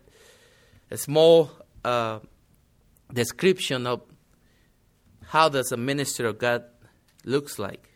A 0.91 0.99
small 0.99 1.51
uh, 1.83 2.21
description 3.13 3.87
of 3.87 4.03
how 5.29 5.49
does 5.49 5.73
a 5.73 5.77
minister 5.79 6.27
of 6.27 6.39
God 6.39 6.65
looks 7.25 7.59
like. 7.59 7.89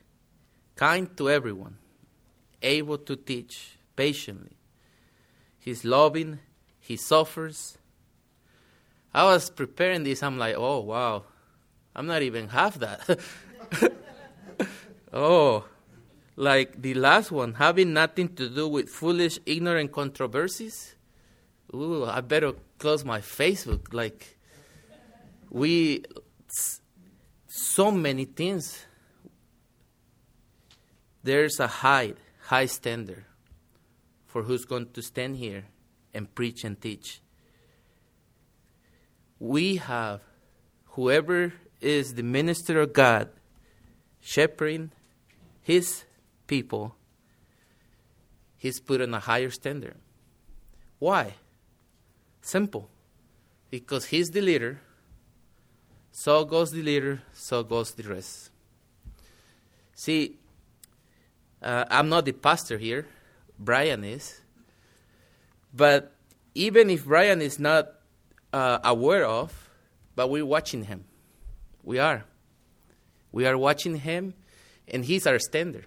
Kind 0.75 1.17
to 1.19 1.29
everyone, 1.29 1.77
able 2.63 2.99
to 2.99 3.15
teach 3.15 3.77
patiently. 3.95 4.57
He's 5.59 5.85
loving, 5.85 6.39
he 6.81 6.97
suffers, 6.97 7.77
I 9.15 9.25
was 9.25 9.51
preparing 9.51 10.05
this. 10.05 10.23
I'm 10.23 10.39
like, 10.39 10.57
oh, 10.57 10.81
wow. 10.81 11.25
I'm 11.95 12.07
not 12.07 12.23
even 12.23 12.49
half 12.49 12.77
that. 12.77 13.19
oh, 15.13 15.65
like 16.37 16.81
the 16.81 16.95
last 16.95 17.31
one, 17.31 17.55
having 17.55 17.93
nothing 17.93 18.35
to 18.37 18.49
do 18.49 18.67
with 18.67 18.89
foolish, 18.89 19.39
ignorant 19.45 19.93
controversies. 19.93 20.95
Ooh, 21.75 22.05
I 22.05 22.21
better 22.21 22.53
close 22.79 23.05
my 23.05 23.21
Facebook. 23.21 23.93
Like, 23.93 24.39
we, 25.51 26.05
so 27.47 27.91
many 27.91 28.25
things. 28.25 28.87
There's 31.23 31.61
a 31.61 31.67
high, 31.67 32.15
high 32.45 32.67
standard 32.67 33.25
for 34.27 34.43
who's 34.43 34.65
going 34.65 34.91
to 34.93 35.03
stand 35.03 35.37
here 35.37 35.65
and 36.15 36.35
preach 36.35 36.65
and 36.65 36.81
teach. 36.81 37.22
We 39.43 39.79
have 39.79 40.21
whoever 40.95 41.53
is 41.81 42.15
the 42.15 42.23
minister 42.23 42.81
of 42.81 42.93
God 42.93 43.29
shepherding 44.21 44.93
his 45.61 46.05
people, 46.47 46.95
he's 48.57 48.79
put 48.79 49.01
on 49.03 49.13
a 49.13 49.19
higher 49.19 49.51
standard. 49.51 49.97
Why? 51.01 51.35
Simple. 52.41 52.89
Because 53.69 54.07
he's 54.07 54.31
the 54.31 54.41
leader, 54.41 54.81
so 56.13 56.45
goes 56.45 56.71
the 56.71 56.83
leader, 56.83 57.23
so 57.33 57.65
goes 57.65 57.91
the 57.91 58.05
rest. 58.05 58.51
See, 59.97 60.37
uh, 61.61 61.85
I'm 61.91 62.09
not 62.09 62.27
the 62.27 62.33
pastor 62.33 62.79
here, 62.79 63.09
Brian 63.59 64.05
is. 64.05 64.41
But 65.75 66.15
even 66.55 66.91
if 66.91 67.05
Brian 67.07 67.43
is 67.43 67.59
not 67.59 67.89
uh, 68.53 68.79
aware 68.85 69.25
of, 69.25 69.71
but 70.15 70.29
we're 70.29 70.47
watching 70.47 70.85
him. 70.85 71.05
We 71.83 71.99
are. 71.99 72.25
We 73.33 73.47
are 73.47 73.57
watching 73.57 73.97
him, 73.97 74.35
and 74.87 75.05
he's 75.05 75.27
our 75.27 75.39
standard. 75.39 75.87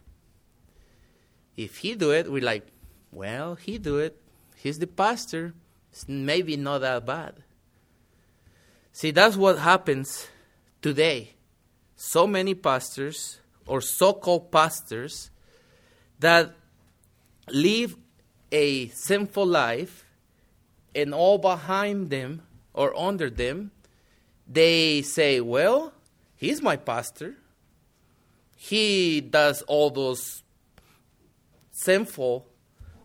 If 1.56 1.78
he 1.78 1.96
do 1.96 2.12
it, 2.12 2.32
we're 2.32 2.44
like, 2.44 2.68
well, 3.12 3.56
he 3.56 3.78
do 3.78 4.00
it. 4.00 4.20
He's 4.56 4.80
the 4.80 4.88
pastor. 4.88 5.54
It's 5.92 6.08
maybe 6.08 6.58
not 6.58 6.80
that 6.80 7.06
bad. 7.06 7.36
See, 8.92 9.12
that's 9.12 9.38
what 9.38 9.60
happens 9.60 10.28
today. 10.82 11.36
So 11.96 12.28
many 12.28 12.56
pastors 12.56 13.40
or 13.68 13.82
so-called 13.82 14.52
pastors 14.52 15.30
that 16.20 16.54
live 17.50 17.96
a 18.52 18.88
sinful 18.90 19.46
life 19.46 20.06
and 20.94 21.14
all 21.14 21.38
behind 21.38 22.10
them 22.10 22.42
or 22.76 22.96
under 22.96 23.30
them 23.30 23.72
they 24.48 25.02
say, 25.02 25.42
well, 25.42 25.94
he's 26.36 26.62
my 26.62 26.76
pastor. 26.76 27.36
He 28.56 29.22
does 29.22 29.62
all 29.64 29.90
those 29.90 30.44
sinful 31.72 32.46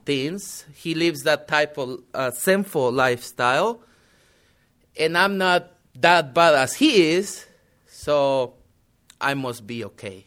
things. 0.04 0.64
He 0.74 0.94
lives 0.94 1.22
that 1.22 1.48
type 1.48 1.78
of 1.78 2.02
uh, 2.12 2.30
sinful 2.30 2.92
lifestyle. 2.92 3.82
And 4.98 5.16
I'm 5.16 5.38
not 5.38 5.72
that 5.94 6.34
bad 6.34 6.54
as 6.54 6.74
he 6.74 7.12
is, 7.12 7.46
so 7.86 8.54
I 9.20 9.34
must 9.34 9.66
be 9.66 9.84
okay. 9.84 10.26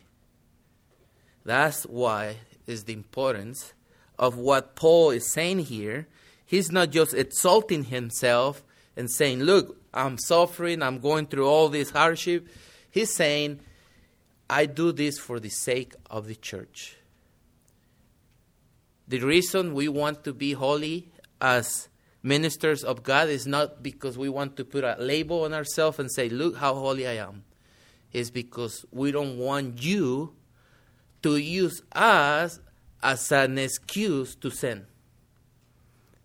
That's 1.46 1.84
why 1.84 2.38
is 2.66 2.86
the 2.86 2.94
importance 2.94 3.74
of 4.18 4.38
what 4.38 4.76
Paul 4.76 5.12
is 5.12 5.32
saying 5.32 5.60
here. 5.60 6.08
He's 6.46 6.72
not 6.72 6.92
just 6.92 7.14
exalting 7.14 7.86
himself 7.86 8.64
and 8.96 9.10
saying, 9.10 9.42
Look, 9.42 9.78
I'm 9.94 10.18
suffering, 10.18 10.82
I'm 10.82 11.00
going 11.00 11.28
through 11.28 11.48
all 11.48 11.70
this 11.70 11.92
hardship. 11.92 12.48
He's 12.90 13.14
saying, 13.14 13.60
I 14.50 14.66
do 14.66 14.92
this 14.92 15.18
for 15.18 15.40
the 15.40 15.50
sake 15.50 15.94
of 16.10 16.28
the 16.28 16.36
church. 16.36 16.98
The 19.08 19.20
reason 19.20 19.74
we 19.74 19.88
want 19.88 20.24
to 20.24 20.34
be 20.34 20.54
holy 20.54 21.12
as 21.42 21.90
ministers 22.22 22.84
of 22.84 23.04
God 23.04 23.30
is 23.30 23.46
not 23.46 23.84
because 23.84 24.18
we 24.18 24.30
want 24.30 24.56
to 24.58 24.66
put 24.66 24.84
a 24.84 24.96
label 25.00 25.44
on 25.44 25.54
ourselves 25.54 26.00
and 26.00 26.12
say, 26.12 26.30
Look 26.30 26.58
how 26.58 26.74
holy 26.74 27.08
I 27.08 27.16
am. 27.16 27.44
It's 28.12 28.30
because 28.30 28.86
we 28.92 29.12
don't 29.12 29.38
want 29.38 29.84
you 29.84 30.36
to 31.24 31.38
use 31.38 31.82
us 31.94 32.60
as 33.02 33.32
an 33.32 33.58
excuse 33.58 34.36
to 34.36 34.52
sin. 34.52 34.86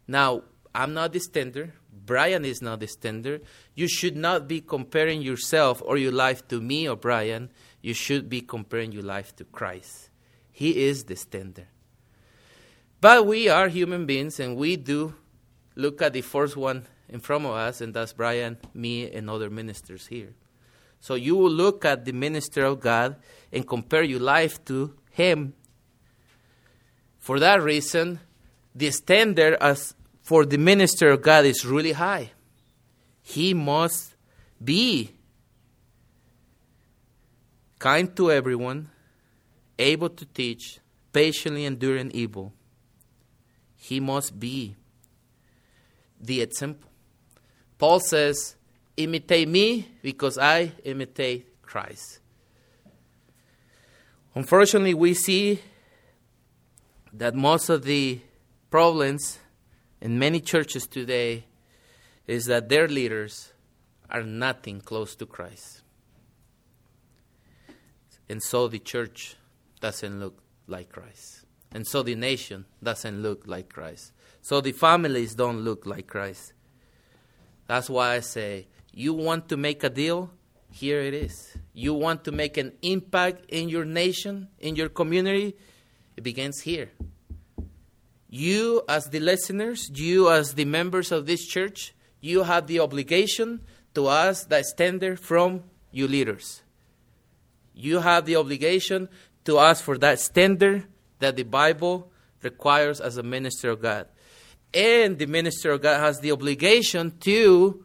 Now, 0.07 0.43
I'm 0.75 0.95
not 0.95 1.13
the 1.13 1.21
standard. 1.21 1.73
Brian 2.09 2.45
is 2.47 2.63
not 2.63 2.81
the 2.81 2.89
standard. 2.89 3.43
You 3.75 3.87
should 3.87 4.17
not 4.17 4.49
be 4.49 4.63
comparing 4.63 5.21
yourself 5.21 5.83
or 5.85 5.99
your 5.99 6.11
life 6.11 6.49
to 6.49 6.61
me 6.61 6.89
or 6.89 6.97
Brian. 6.97 7.51
You 7.83 7.93
should 7.93 8.29
be 8.29 8.41
comparing 8.41 8.93
your 8.93 9.05
life 9.05 9.37
to 9.37 9.45
Christ. 9.45 10.09
He 10.51 10.87
is 10.87 11.05
the 11.05 11.17
standard. 11.17 11.69
But 13.01 13.27
we 13.27 13.49
are 13.49 13.69
human 13.69 14.07
beings 14.07 14.41
and 14.41 14.57
we 14.57 14.77
do 14.77 15.15
look 15.77 16.01
at 16.01 16.15
the 16.15 16.23
first 16.23 16.57
one 16.57 16.87
in 17.11 17.21
front 17.21 17.45
of 17.45 17.53
us, 17.53 17.81
and 17.81 17.95
that's 17.95 18.13
Brian, 18.13 18.57
me, 18.75 19.11
and 19.11 19.31
other 19.31 19.51
ministers 19.51 20.07
here. 20.09 20.35
So 21.01 21.15
you 21.15 21.37
will 21.37 21.51
look 21.51 21.85
at 21.85 22.05
the 22.05 22.13
minister 22.13 22.65
of 22.65 22.81
God 22.81 23.17
and 23.53 23.69
compare 23.69 24.03
your 24.03 24.21
life 24.21 24.65
to 24.65 24.95
him. 25.11 25.55
For 27.19 27.39
that 27.39 27.63
reason, 27.63 28.21
the 28.75 28.91
standard 28.91 29.57
as 29.61 29.95
for 30.29 30.45
the 30.45 30.59
minister 30.59 31.09
of 31.09 31.23
God 31.23 31.47
is 31.47 31.65
really 31.65 31.93
high. 31.93 32.33
He 33.23 33.55
must 33.55 34.15
be 34.63 35.15
kind 37.79 38.15
to 38.15 38.31
everyone, 38.31 38.91
able 39.79 40.11
to 40.11 40.27
teach, 40.27 40.81
patiently 41.15 41.65
enduring 41.65 42.11
evil. 42.11 42.53
He 43.75 44.01
must 44.01 44.39
be 44.39 44.77
the 46.21 46.43
example. 46.43 46.91
Paul 47.79 47.99
says, 47.99 48.55
Imitate 48.99 49.49
me 49.49 49.89
because 50.03 50.37
I 50.37 50.73
imitate 50.85 51.63
Christ. 51.63 52.19
Unfortunately, 54.35 54.93
we 54.93 55.15
see 55.15 55.61
that 57.15 57.35
most 57.35 57.71
of 57.71 57.85
the 57.85 58.21
problems 58.69 59.39
in 60.01 60.19
many 60.19 60.41
churches 60.41 60.87
today 60.87 61.47
is 62.27 62.47
that 62.47 62.69
their 62.69 62.89
leaders 62.89 63.53
are 64.11 64.23
nothing 64.23 64.81
close 64.81 65.15
to 65.17 65.27
Christ. 65.27 65.83
And 68.29 68.43
so 68.43 68.69
the 68.69 68.79
church 68.79 69.37
doesn't 69.81 70.21
look 70.21 70.39
like 70.67 70.91
Christ. 70.91 71.45
And 71.73 71.87
so 71.87 72.03
the 72.03 72.15
nation 72.15 72.67
doesn't 72.83 73.23
look 73.23 73.47
like 73.47 73.73
Christ. 73.73 74.13
So 74.43 74.61
the 74.61 74.73
families 74.73 75.35
don't 75.35 75.61
look 75.61 75.87
like 75.87 76.07
Christ. 76.07 76.53
That's 77.67 77.91
why 77.91 78.15
I 78.15 78.21
say, 78.21 78.67
you 78.93 79.13
want 79.13 79.49
to 79.51 79.57
make 79.57 79.85
a 79.85 79.91
deal? 79.91 80.31
Here 80.71 81.01
it 81.01 81.15
is. 81.15 81.57
You 81.73 81.95
want 81.95 82.25
to 82.25 82.33
make 82.33 82.57
an 82.57 82.73
impact 82.83 83.47
in 83.49 83.69
your 83.69 83.85
nation, 83.85 84.49
in 84.59 84.77
your 84.77 84.89
community? 84.89 85.57
It 86.17 86.23
begins 86.23 86.61
here 86.61 86.91
you, 88.29 88.83
as 88.89 89.07
the 89.07 89.21
listeners, 89.21 89.91
you, 89.95 90.31
as 90.31 90.55
the 90.55 90.67
members 90.67 91.11
of 91.11 91.27
this 91.27 91.47
church, 91.47 91.95
you 92.21 92.43
have 92.43 92.67
the 92.67 92.81
obligation 92.81 93.61
to 93.95 94.09
ask 94.09 94.49
that 94.49 94.67
standard 94.67 95.19
from 95.19 95.63
you 95.91 96.07
leaders. 96.07 96.63
You 97.75 98.01
have 98.01 98.27
the 98.27 98.37
obligation 98.37 99.09
to 99.45 99.59
ask 99.59 99.83
for 99.83 99.97
that 99.99 100.21
standard 100.21 100.87
that 101.21 101.37
the 101.37 101.45
Bible 101.45 102.11
requires 102.43 103.01
as 103.01 103.17
a 103.17 103.23
minister 103.23 103.71
of 103.71 103.81
God. 103.81 104.07
And 104.75 105.19
the 105.19 105.27
minister 105.27 105.71
of 105.71 105.81
God 105.81 106.01
has 106.01 106.21
the 106.21 106.33
obligation 106.33 107.17
to 107.21 107.85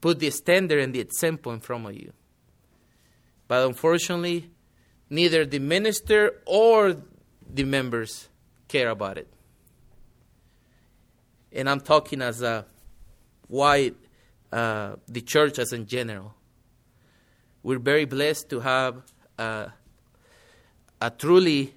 put 0.00 0.18
the 0.18 0.30
standard 0.30 0.80
and 0.80 0.94
the 0.94 1.00
example 1.00 1.52
in 1.52 1.60
front 1.60 1.86
of 1.86 1.94
you. 1.94 2.12
But 3.48 3.66
unfortunately, 3.66 4.50
neither 5.10 5.44
the 5.44 5.58
minister 5.58 6.40
or 6.46 6.96
the 7.52 7.64
members 7.64 8.28
care 8.68 8.88
about 8.88 9.18
it 9.18 9.33
and 11.54 11.70
I'm 11.70 11.80
talking 11.80 12.20
as 12.20 12.42
a 12.42 12.66
white, 13.46 13.94
uh, 14.52 14.96
the 15.06 15.20
church 15.20 15.58
as 15.58 15.72
in 15.72 15.86
general. 15.86 16.34
We're 17.62 17.78
very 17.78 18.04
blessed 18.04 18.50
to 18.50 18.60
have 18.60 19.02
uh, 19.38 19.68
a 21.00 21.10
truly 21.10 21.74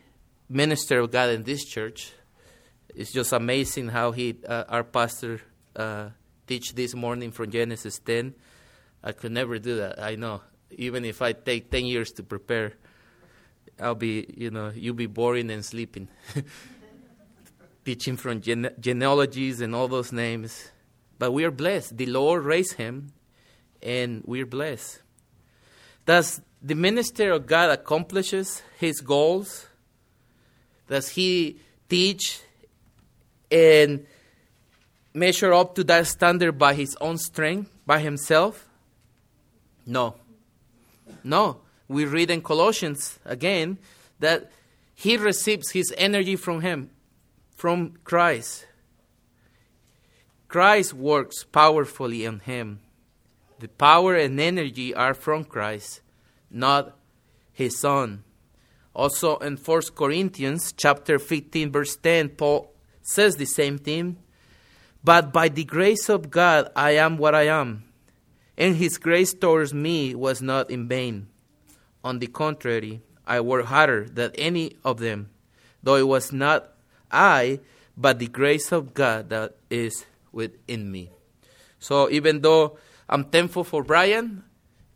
minister 0.49 0.99
of 0.99 1.11
God 1.11 1.29
in 1.29 1.43
this 1.43 1.63
church. 1.63 2.11
It's 2.93 3.11
just 3.11 3.31
amazing 3.31 3.89
how 3.89 4.11
he, 4.11 4.35
uh, 4.47 4.63
our 4.67 4.83
pastor, 4.83 5.41
uh, 5.75 6.09
teach 6.47 6.73
this 6.73 6.95
morning 6.95 7.31
from 7.31 7.51
Genesis 7.51 7.99
10. 7.99 8.33
I 9.03 9.11
could 9.11 9.31
never 9.31 9.59
do 9.59 9.77
that. 9.77 10.01
I 10.01 10.15
know. 10.15 10.41
Even 10.71 11.05
if 11.05 11.21
I 11.21 11.33
take 11.33 11.69
10 11.69 11.85
years 11.85 12.11
to 12.13 12.23
prepare, 12.23 12.73
I'll 13.79 13.95
be, 13.95 14.25
you 14.35 14.49
know, 14.49 14.71
you'll 14.75 14.95
be 14.95 15.05
boring 15.05 15.51
and 15.51 15.63
sleeping. 15.63 16.07
teaching 17.87 18.17
from 18.17 18.41
gene- 18.41 18.75
genealogies 18.81 19.61
and 19.61 19.73
all 19.73 19.87
those 19.87 20.11
names. 20.11 20.71
But 21.17 21.31
we 21.31 21.45
are 21.45 21.51
blessed. 21.51 21.95
The 21.95 22.05
Lord 22.07 22.43
raised 22.43 22.73
him, 22.73 23.13
and 23.81 24.21
we're 24.25 24.45
blessed. 24.45 25.01
Does 26.05 26.41
the 26.61 26.75
minister 26.75 27.31
of 27.31 27.47
God 27.47 27.69
accomplishes 27.69 28.61
his 28.77 28.99
goals 28.99 29.67
Does 30.89 31.09
he 31.09 31.59
teach 31.89 32.41
and 33.51 34.05
measure 35.13 35.53
up 35.53 35.75
to 35.75 35.83
that 35.85 36.07
standard 36.07 36.57
by 36.57 36.73
his 36.73 36.95
own 36.99 37.17
strength, 37.17 37.69
by 37.85 37.99
himself? 37.99 38.67
No. 39.85 40.15
No. 41.23 41.61
We 41.87 42.03
read 42.05 42.31
in 42.31 42.41
Colossians 42.41 43.19
again 43.25 43.77
that 44.19 44.51
he 44.93 45.15
receives 45.15 45.71
his 45.71 45.93
energy 45.97 46.35
from 46.35 46.61
him, 46.61 46.89
from 47.57 47.97
Christ. 48.03 48.67
Christ 50.47 50.93
works 50.93 51.43
powerfully 51.43 52.23
in 52.23 52.39
him. 52.39 52.79
The 53.59 53.67
power 53.67 54.15
and 54.15 54.39
energy 54.39 54.93
are 54.93 55.15
from 55.15 55.43
Christ, 55.43 56.01
not 56.51 56.95
his 57.51 57.79
son. 57.79 58.23
Also 58.93 59.37
in 59.37 59.57
1 59.57 59.81
Corinthians 59.95 60.71
chapter 60.71 61.17
15 61.17 61.71
verse 61.71 61.97
10 61.97 62.29
Paul 62.29 62.71
says 63.01 63.35
the 63.35 63.45
same 63.45 63.79
thing. 63.79 64.17
But 65.03 65.33
by 65.33 65.49
the 65.49 65.65
grace 65.65 66.09
of 66.09 66.29
God 66.29 66.69
I 66.75 66.91
am 66.91 67.17
what 67.17 67.33
I 67.33 67.47
am, 67.47 67.85
and 68.55 68.75
his 68.75 68.99
grace 68.99 69.33
towards 69.33 69.73
me 69.73 70.13
was 70.13 70.43
not 70.43 70.69
in 70.69 70.87
vain. 70.87 71.27
On 72.03 72.19
the 72.19 72.27
contrary, 72.27 73.01
I 73.25 73.41
worked 73.41 73.69
harder 73.69 74.07
than 74.07 74.31
any 74.35 74.77
of 74.85 74.99
them, 74.99 75.31
though 75.81 75.95
it 75.95 76.07
was 76.07 76.31
not 76.31 76.76
I, 77.11 77.59
but 77.95 78.19
the 78.19 78.27
grace 78.27 78.71
of 78.71 78.93
God 78.93 79.29
that 79.29 79.55
is 79.69 80.05
within 80.31 80.91
me. 80.91 81.11
So 81.79 82.09
even 82.09 82.41
though 82.41 82.77
I'm 83.09 83.25
thankful 83.25 83.63
for 83.63 83.83
Brian 83.83 84.43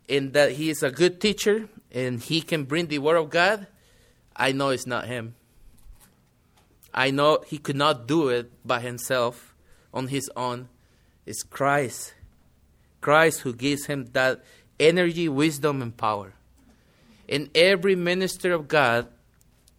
and 0.10 0.34
that 0.34 0.54
he 0.54 0.70
is 0.70 0.84
a 0.84 0.92
good 0.92 1.22
teacher 1.22 1.70
and 1.92 2.22
he 2.22 2.42
can 2.42 2.66
bring 2.66 2.88
the 2.88 3.00
word 3.00 3.18
of 3.18 3.30
God, 3.30 3.68
I 4.36 4.52
know 4.52 4.70
it's 4.70 4.88
not 4.88 5.08
him. 5.08 5.36
I 6.94 7.12
know 7.12 7.44
he 7.48 7.58
could 7.58 7.76
not 7.76 8.08
do 8.08 8.30
it 8.30 8.52
by 8.66 8.82
himself 8.82 9.56
on 9.94 10.08
his 10.08 10.30
own. 10.36 10.68
It's 11.26 11.44
Christ. 11.44 12.14
Christ 13.00 13.42
who 13.42 13.54
gives 13.54 13.86
him 13.86 14.10
that 14.14 14.44
energy, 14.80 15.30
wisdom, 15.30 15.82
and 15.82 15.96
power. 15.96 16.34
And 17.30 17.50
every 17.56 17.96
minister 17.96 18.52
of 18.52 18.68
God, 18.68 19.08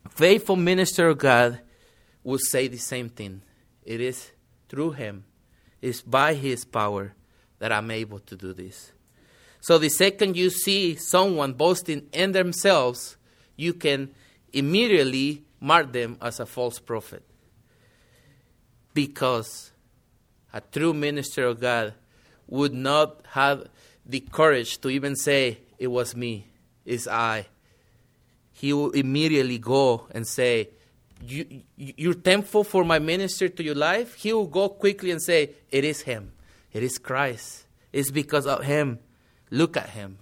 faithful 0.08 0.56
minister 0.56 1.08
of 1.08 1.18
God, 1.18 1.60
will 2.24 2.38
say 2.38 2.68
the 2.68 2.78
same 2.78 3.08
thing. 3.08 3.42
It 3.84 4.00
is 4.00 4.30
through 4.68 4.92
him, 4.92 5.24
it's 5.80 6.00
by 6.00 6.34
his 6.34 6.64
power 6.64 7.14
that 7.58 7.72
I'm 7.72 7.90
able 7.90 8.20
to 8.20 8.36
do 8.36 8.52
this. 8.52 8.92
So 9.60 9.78
the 9.78 9.88
second 9.88 10.36
you 10.36 10.50
see 10.50 10.96
someone 10.96 11.52
boasting 11.52 12.08
in 12.12 12.32
themselves, 12.32 13.16
you 13.56 13.74
can 13.74 14.10
immediately 14.52 15.44
mark 15.60 15.92
them 15.92 16.18
as 16.20 16.40
a 16.40 16.46
false 16.46 16.78
prophet. 16.78 17.22
Because 18.94 19.72
a 20.52 20.60
true 20.60 20.92
minister 20.92 21.46
of 21.46 21.60
God 21.60 21.94
would 22.48 22.74
not 22.74 23.24
have 23.30 23.68
the 24.04 24.20
courage 24.20 24.80
to 24.80 24.90
even 24.90 25.14
say, 25.16 25.58
It 25.78 25.86
was 25.86 26.16
me, 26.16 26.46
it's 26.84 27.06
I. 27.06 27.46
He 28.52 28.72
will 28.72 28.90
immediately 28.90 29.58
go 29.58 30.08
and 30.10 30.26
say, 30.26 30.70
you, 31.22 31.62
You're 31.76 32.14
thankful 32.14 32.64
for 32.64 32.84
my 32.84 32.98
minister 32.98 33.48
to 33.48 33.62
your 33.62 33.74
life? 33.74 34.14
He 34.14 34.32
will 34.32 34.46
go 34.46 34.68
quickly 34.68 35.10
and 35.10 35.22
say, 35.22 35.50
It 35.70 35.84
is 35.84 36.02
him, 36.02 36.32
it 36.72 36.82
is 36.82 36.98
Christ. 36.98 37.66
It's 37.92 38.10
because 38.10 38.46
of 38.46 38.64
him. 38.64 38.98
Look 39.50 39.76
at 39.76 39.90
him. 39.90 40.18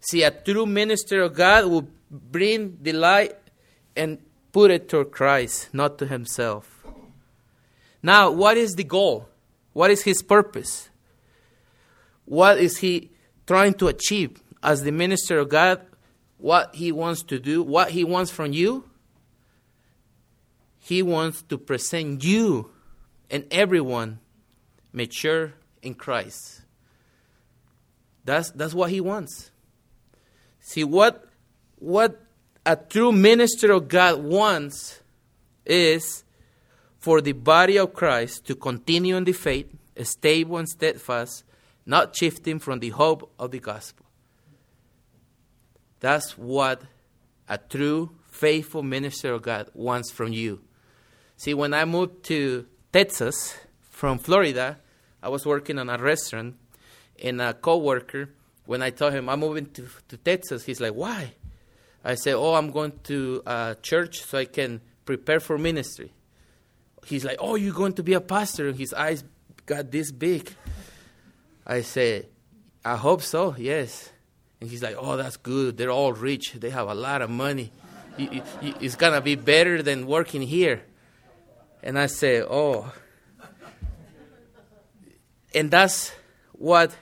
See, 0.00 0.24
a 0.24 0.32
true 0.32 0.66
minister 0.66 1.22
of 1.22 1.34
God 1.34 1.66
will 1.66 1.88
bring 2.10 2.78
the 2.82 2.92
light 2.92 3.36
and 3.94 4.18
put 4.50 4.70
it 4.72 4.88
to 4.88 5.04
Christ, 5.04 5.72
not 5.72 5.98
to 5.98 6.06
himself. 6.06 6.84
Now, 8.02 8.30
what 8.32 8.56
is 8.56 8.74
the 8.74 8.84
goal? 8.84 9.28
What 9.72 9.90
is 9.92 10.02
his 10.02 10.22
purpose? 10.22 10.90
What 12.24 12.58
is 12.58 12.78
he 12.78 13.10
trying 13.46 13.74
to 13.74 13.88
achieve 13.88 14.42
as 14.62 14.82
the 14.82 14.92
minister 14.92 15.38
of 15.38 15.48
God? 15.48 15.80
What 16.38 16.74
he 16.74 16.90
wants 16.90 17.22
to 17.24 17.38
do, 17.38 17.62
what 17.62 17.90
he 17.92 18.02
wants 18.02 18.32
from 18.32 18.52
you? 18.52 18.90
He 20.84 21.00
wants 21.00 21.42
to 21.42 21.58
present 21.58 22.24
you 22.24 22.72
and 23.30 23.46
everyone 23.52 24.18
mature 24.92 25.54
in 25.80 25.94
Christ. 25.94 26.62
That's, 28.24 28.50
that's 28.50 28.74
what 28.74 28.90
he 28.90 29.00
wants. 29.00 29.52
See, 30.58 30.82
what, 30.82 31.24
what 31.76 32.20
a 32.66 32.74
true 32.74 33.12
minister 33.12 33.70
of 33.70 33.86
God 33.86 34.24
wants 34.24 35.00
is 35.64 36.24
for 36.98 37.20
the 37.20 37.32
body 37.32 37.78
of 37.78 37.94
Christ 37.94 38.44
to 38.46 38.56
continue 38.56 39.16
in 39.16 39.22
the 39.22 39.32
faith, 39.32 39.72
stable 40.02 40.56
and 40.56 40.68
steadfast, 40.68 41.44
not 41.86 42.16
shifting 42.16 42.58
from 42.58 42.80
the 42.80 42.90
hope 42.90 43.32
of 43.38 43.52
the 43.52 43.60
gospel. 43.60 44.04
That's 46.00 46.36
what 46.36 46.82
a 47.48 47.56
true, 47.56 48.10
faithful 48.26 48.82
minister 48.82 49.32
of 49.32 49.42
God 49.42 49.70
wants 49.74 50.10
from 50.10 50.32
you. 50.32 50.60
See, 51.42 51.54
when 51.54 51.74
I 51.74 51.84
moved 51.84 52.22
to 52.26 52.66
Texas 52.92 53.56
from 53.90 54.18
Florida, 54.18 54.78
I 55.20 55.28
was 55.28 55.44
working 55.44 55.76
in 55.76 55.90
a 55.90 55.98
restaurant, 55.98 56.54
and 57.20 57.40
a 57.40 57.52
coworker, 57.52 58.28
when 58.64 58.80
I 58.80 58.90
told 58.90 59.12
him 59.12 59.28
I'm 59.28 59.40
moving 59.40 59.66
to, 59.72 59.88
to 60.06 60.16
Texas, 60.18 60.64
he's 60.64 60.80
like, 60.80 60.92
"Why?" 60.92 61.32
I 62.04 62.14
said, 62.14 62.34
"Oh, 62.34 62.54
I'm 62.54 62.70
going 62.70 62.92
to 63.10 63.42
church 63.82 64.22
so 64.22 64.38
I 64.38 64.44
can 64.44 64.80
prepare 65.04 65.40
for 65.40 65.58
ministry." 65.58 66.12
He's 67.06 67.24
like, 67.24 67.38
"Oh, 67.40 67.56
you're 67.56 67.74
going 67.74 67.94
to 67.94 68.04
be 68.04 68.12
a 68.12 68.20
pastor?" 68.20 68.68
And 68.68 68.78
his 68.78 68.94
eyes 68.94 69.24
got 69.66 69.90
this 69.90 70.12
big. 70.12 70.48
I 71.66 71.80
said, 71.80 72.28
"I 72.84 72.94
hope 72.94 73.22
so. 73.22 73.56
Yes." 73.58 74.12
And 74.60 74.70
he's 74.70 74.80
like, 74.80 74.94
"Oh, 74.96 75.16
that's 75.16 75.38
good. 75.38 75.76
They're 75.76 75.90
all 75.90 76.12
rich. 76.12 76.52
They 76.52 76.70
have 76.70 76.88
a 76.88 76.94
lot 76.94 77.20
of 77.20 77.30
money. 77.30 77.72
It's 78.16 78.94
gonna 78.94 79.20
be 79.20 79.34
better 79.34 79.82
than 79.82 80.06
working 80.06 80.42
here." 80.42 80.84
And 81.82 81.98
I 81.98 82.06
say, 82.06 82.42
"Oh." 82.42 82.92
And 85.54 85.70
that's 85.70 86.12
what 86.52 86.92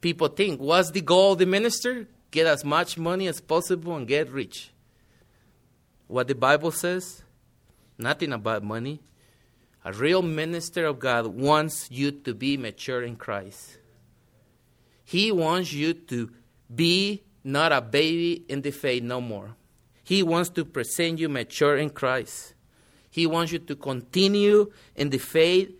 people 0.00 0.28
think. 0.28 0.60
What's 0.60 0.90
the 0.90 1.00
goal 1.00 1.32
of 1.32 1.38
the 1.38 1.46
minister? 1.46 2.06
Get 2.30 2.46
as 2.46 2.64
much 2.64 2.98
money 2.98 3.26
as 3.26 3.40
possible 3.40 3.96
and 3.96 4.06
get 4.06 4.30
rich. 4.30 4.70
What 6.06 6.28
the 6.28 6.34
Bible 6.34 6.70
says? 6.70 7.22
Nothing 7.98 8.32
about 8.32 8.62
money. 8.62 9.00
A 9.84 9.92
real 9.92 10.22
minister 10.22 10.84
of 10.84 10.98
God 10.98 11.26
wants 11.28 11.88
you 11.90 12.10
to 12.10 12.34
be 12.34 12.56
mature 12.56 13.02
in 13.02 13.16
Christ. 13.16 13.78
He 15.04 15.30
wants 15.30 15.72
you 15.72 15.94
to 15.94 16.30
be 16.74 17.22
not 17.44 17.70
a 17.70 17.80
baby 17.80 18.44
in 18.48 18.62
the 18.62 18.72
faith 18.72 19.04
no 19.04 19.20
more. 19.20 19.54
He 20.02 20.22
wants 20.24 20.50
to 20.50 20.64
present 20.64 21.20
you 21.20 21.28
mature 21.28 21.76
in 21.76 21.90
Christ. 21.90 22.54
He 23.16 23.26
wants 23.26 23.50
you 23.50 23.58
to 23.60 23.74
continue 23.74 24.70
in 24.94 25.08
the 25.08 25.16
faith, 25.16 25.70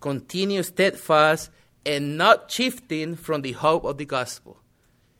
continue 0.00 0.62
steadfast, 0.62 1.50
and 1.84 2.16
not 2.16 2.50
shifting 2.50 3.16
from 3.16 3.42
the 3.42 3.52
hope 3.52 3.84
of 3.84 3.98
the 3.98 4.06
gospel. 4.06 4.56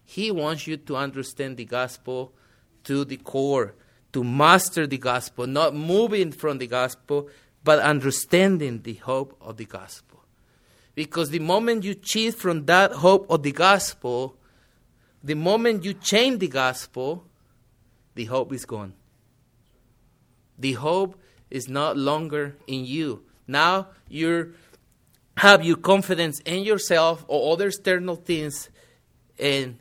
He 0.02 0.30
wants 0.30 0.66
you 0.66 0.78
to 0.78 0.96
understand 0.96 1.58
the 1.58 1.66
gospel 1.66 2.32
to 2.84 3.04
the 3.04 3.18
core, 3.18 3.74
to 4.14 4.24
master 4.24 4.86
the 4.86 4.96
gospel, 4.96 5.46
not 5.46 5.74
moving 5.74 6.32
from 6.32 6.56
the 6.56 6.66
gospel, 6.66 7.28
but 7.62 7.78
understanding 7.80 8.80
the 8.80 8.94
hope 8.94 9.36
of 9.38 9.58
the 9.58 9.66
gospel. 9.66 10.24
Because 10.94 11.28
the 11.28 11.40
moment 11.40 11.84
you 11.84 11.94
shift 12.00 12.38
from 12.38 12.64
that 12.64 12.90
hope 12.90 13.26
of 13.28 13.42
the 13.42 13.52
gospel, 13.52 14.34
the 15.22 15.34
moment 15.34 15.84
you 15.84 15.92
change 15.92 16.38
the 16.38 16.48
gospel, 16.48 17.26
the 18.14 18.24
hope 18.24 18.54
is 18.54 18.64
gone. 18.64 18.94
The 20.58 20.72
hope 20.72 21.20
is 21.50 21.68
not 21.68 21.96
longer 21.96 22.56
in 22.66 22.85
you. 22.85 23.22
Now 23.46 23.88
you're 24.09 24.50
have 25.37 25.64
your 25.64 25.76
confidence 25.76 26.40
in 26.40 26.64
yourself 26.64 27.24
or 27.28 27.52
other 27.52 27.68
external 27.68 28.16
things, 28.16 28.70
and 29.38 29.78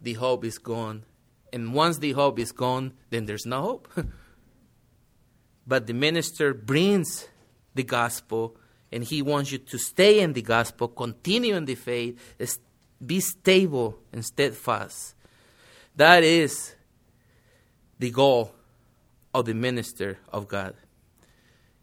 the 0.00 0.14
hope 0.14 0.44
is 0.44 0.58
gone. 0.58 1.04
And 1.52 1.74
once 1.74 1.98
the 1.98 2.12
hope 2.12 2.38
is 2.38 2.52
gone, 2.52 2.92
then 3.10 3.26
there's 3.26 3.46
no 3.46 3.62
hope. 3.62 3.88
but 5.66 5.86
the 5.86 5.94
minister 5.94 6.54
brings 6.54 7.28
the 7.74 7.82
gospel, 7.82 8.56
and 8.92 9.02
he 9.02 9.20
wants 9.20 9.50
you 9.50 9.58
to 9.58 9.78
stay 9.78 10.20
in 10.20 10.32
the 10.32 10.42
gospel, 10.42 10.88
continue 10.88 11.56
in 11.56 11.64
the 11.64 11.74
faith, 11.74 12.16
be 13.04 13.20
stable 13.20 13.98
and 14.12 14.24
steadfast. 14.24 15.14
That 15.96 16.22
is 16.22 16.74
the 17.98 18.10
goal 18.10 18.52
of 19.32 19.44
the 19.46 19.54
minister 19.54 20.18
of 20.32 20.46
God. 20.46 20.74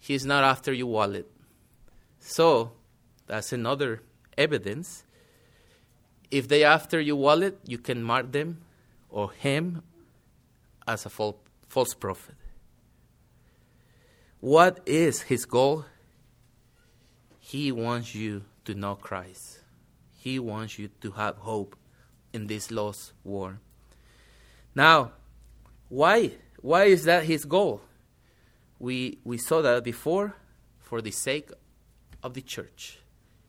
He's 0.01 0.25
not 0.25 0.43
after 0.43 0.73
your 0.73 0.87
wallet. 0.87 1.31
So, 2.19 2.73
that's 3.27 3.53
another 3.53 4.01
evidence. 4.37 5.05
If 6.31 6.47
they 6.47 6.63
after 6.63 6.99
your 6.99 7.17
wallet, 7.17 7.59
you 7.65 7.77
can 7.77 8.01
mark 8.01 8.31
them 8.31 8.61
or 9.09 9.31
him 9.31 9.83
as 10.87 11.05
a 11.05 11.09
false 11.09 11.93
prophet. 11.93 12.35
What 14.39 14.81
is 14.87 15.21
his 15.21 15.45
goal? 15.45 15.85
He 17.39 17.71
wants 17.71 18.15
you 18.15 18.43
to 18.65 18.73
know 18.73 18.95
Christ. 18.95 19.59
He 20.17 20.39
wants 20.39 20.79
you 20.79 20.89
to 21.01 21.11
have 21.11 21.37
hope 21.37 21.75
in 22.33 22.47
this 22.47 22.71
lost 22.71 23.13
war. 23.23 23.59
Now, 24.73 25.11
why? 25.89 26.31
Why 26.59 26.85
is 26.85 27.03
that 27.03 27.25
his 27.25 27.45
goal? 27.45 27.81
We, 28.82 29.20
we 29.24 29.38
saw 29.38 29.62
that 29.62 29.84
before 29.84 30.34
for 30.80 31.04
the 31.04 31.12
sake 31.12 31.52
of 32.24 32.34
the 32.34 32.41
church. 32.41 32.98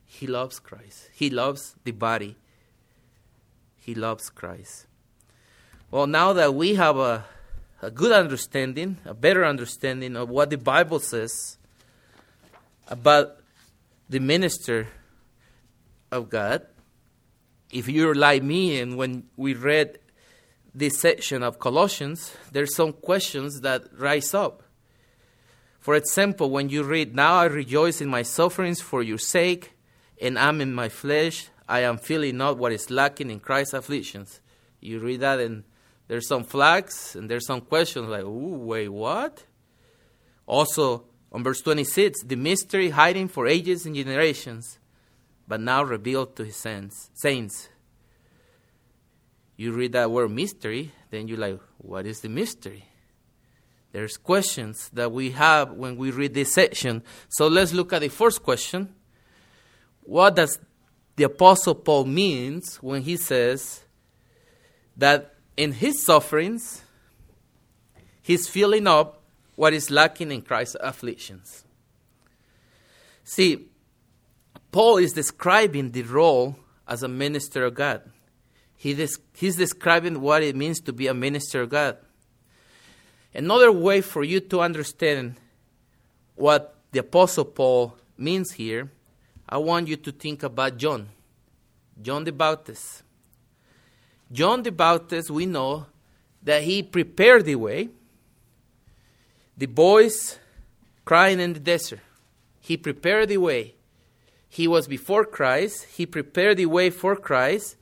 He 0.04 0.26
loves 0.26 0.58
Christ. 0.58 1.08
He 1.14 1.30
loves 1.30 1.74
the 1.84 1.92
body. 1.92 2.36
He 3.74 3.94
loves 3.94 4.28
Christ. 4.28 4.86
Well, 5.90 6.06
now 6.06 6.34
that 6.34 6.54
we 6.54 6.74
have 6.74 6.98
a, 6.98 7.24
a 7.80 7.90
good 7.90 8.12
understanding, 8.12 8.98
a 9.06 9.14
better 9.14 9.42
understanding 9.42 10.16
of 10.16 10.28
what 10.28 10.50
the 10.50 10.58
Bible 10.58 11.00
says 11.00 11.56
about 12.88 13.38
the 14.10 14.20
minister 14.20 14.88
of 16.10 16.28
God, 16.28 16.66
if 17.70 17.88
you're 17.88 18.14
like 18.14 18.42
me 18.42 18.78
and 18.78 18.98
when 18.98 19.24
we 19.38 19.54
read 19.54 19.98
this 20.74 21.00
section 21.00 21.42
of 21.42 21.58
Colossians, 21.58 22.36
there's 22.52 22.76
some 22.76 22.92
questions 22.92 23.62
that 23.62 23.84
rise 23.96 24.34
up. 24.34 24.62
For 25.82 25.96
example, 25.96 26.48
when 26.48 26.68
you 26.68 26.84
read, 26.84 27.16
Now 27.16 27.34
I 27.34 27.46
rejoice 27.46 28.00
in 28.00 28.08
my 28.08 28.22
sufferings 28.22 28.80
for 28.80 29.02
your 29.02 29.18
sake, 29.18 29.72
and 30.20 30.38
am 30.38 30.60
in 30.60 30.72
my 30.72 30.88
flesh, 30.88 31.48
I 31.68 31.80
am 31.80 31.98
feeling 31.98 32.36
not 32.36 32.56
what 32.56 32.70
is 32.70 32.88
lacking 32.88 33.32
in 33.32 33.40
Christ's 33.40 33.74
afflictions. 33.74 34.40
You 34.80 35.00
read 35.00 35.20
that, 35.20 35.40
and 35.40 35.64
there's 36.06 36.28
some 36.28 36.44
flags, 36.44 37.16
and 37.16 37.28
there's 37.28 37.46
some 37.48 37.62
questions 37.62 38.08
like, 38.08 38.22
Ooh, 38.22 38.58
wait, 38.58 38.90
what? 38.90 39.44
Also, 40.46 41.04
on 41.32 41.42
verse 41.42 41.60
26, 41.62 42.22
the 42.22 42.36
mystery 42.36 42.90
hiding 42.90 43.26
for 43.26 43.48
ages 43.48 43.84
and 43.84 43.96
generations, 43.96 44.78
but 45.48 45.60
now 45.60 45.82
revealed 45.82 46.36
to 46.36 46.44
his 46.44 46.54
saints. 46.54 47.10
Saints. 47.14 47.68
You 49.56 49.72
read 49.72 49.92
that 49.92 50.12
word 50.12 50.30
mystery, 50.30 50.92
then 51.10 51.26
you're 51.26 51.38
like, 51.38 51.58
what 51.78 52.06
is 52.06 52.20
the 52.20 52.28
mystery? 52.28 52.84
There's 53.92 54.16
questions 54.16 54.88
that 54.94 55.12
we 55.12 55.32
have 55.32 55.72
when 55.72 55.96
we 55.96 56.10
read 56.10 56.32
this 56.32 56.52
section. 56.52 57.02
So 57.28 57.46
let's 57.46 57.72
look 57.72 57.92
at 57.92 58.00
the 58.00 58.08
first 58.08 58.42
question. 58.42 58.94
What 60.02 60.36
does 60.36 60.58
the 61.16 61.24
Apostle 61.24 61.74
Paul 61.74 62.06
means 62.06 62.76
when 62.76 63.02
he 63.02 63.18
says 63.18 63.82
that 64.96 65.34
in 65.56 65.72
his 65.72 66.04
sufferings, 66.04 66.82
he's 68.22 68.48
filling 68.48 68.86
up 68.86 69.22
what 69.56 69.74
is 69.74 69.90
lacking 69.90 70.32
in 70.32 70.40
Christ's 70.40 70.76
afflictions? 70.80 71.64
See, 73.24 73.68
Paul 74.70 74.96
is 74.96 75.12
describing 75.12 75.90
the 75.90 76.02
role 76.02 76.56
as 76.88 77.02
a 77.02 77.08
minister 77.08 77.64
of 77.66 77.74
God. 77.74 78.10
He 78.74 78.94
des- 78.94 79.20
he's 79.34 79.56
describing 79.56 80.22
what 80.22 80.42
it 80.42 80.56
means 80.56 80.80
to 80.80 80.94
be 80.94 81.06
a 81.06 81.14
minister 81.14 81.60
of 81.60 81.68
God. 81.68 81.98
Another 83.34 83.72
way 83.72 84.00
for 84.00 84.24
you 84.24 84.40
to 84.40 84.60
understand 84.60 85.36
what 86.34 86.76
the 86.92 87.00
Apostle 87.00 87.46
Paul 87.46 87.96
means 88.18 88.52
here, 88.52 88.90
I 89.48 89.58
want 89.58 89.88
you 89.88 89.96
to 89.96 90.12
think 90.12 90.42
about 90.42 90.76
John, 90.76 91.08
John 92.00 92.24
the 92.24 92.32
Baptist. 92.32 93.02
John 94.30 94.62
the 94.62 94.72
Baptist, 94.72 95.30
we 95.30 95.46
know 95.46 95.86
that 96.42 96.62
he 96.62 96.82
prepared 96.82 97.44
the 97.44 97.56
way. 97.56 97.88
The 99.56 99.66
boys 99.66 100.38
crying 101.04 101.40
in 101.40 101.52
the 101.52 101.60
desert, 101.60 102.00
he 102.60 102.76
prepared 102.76 103.28
the 103.28 103.38
way. 103.38 103.74
He 104.48 104.68
was 104.68 104.86
before 104.86 105.24
Christ, 105.24 105.86
he 105.96 106.04
prepared 106.04 106.58
the 106.58 106.66
way 106.66 106.90
for 106.90 107.16
Christ, 107.16 107.76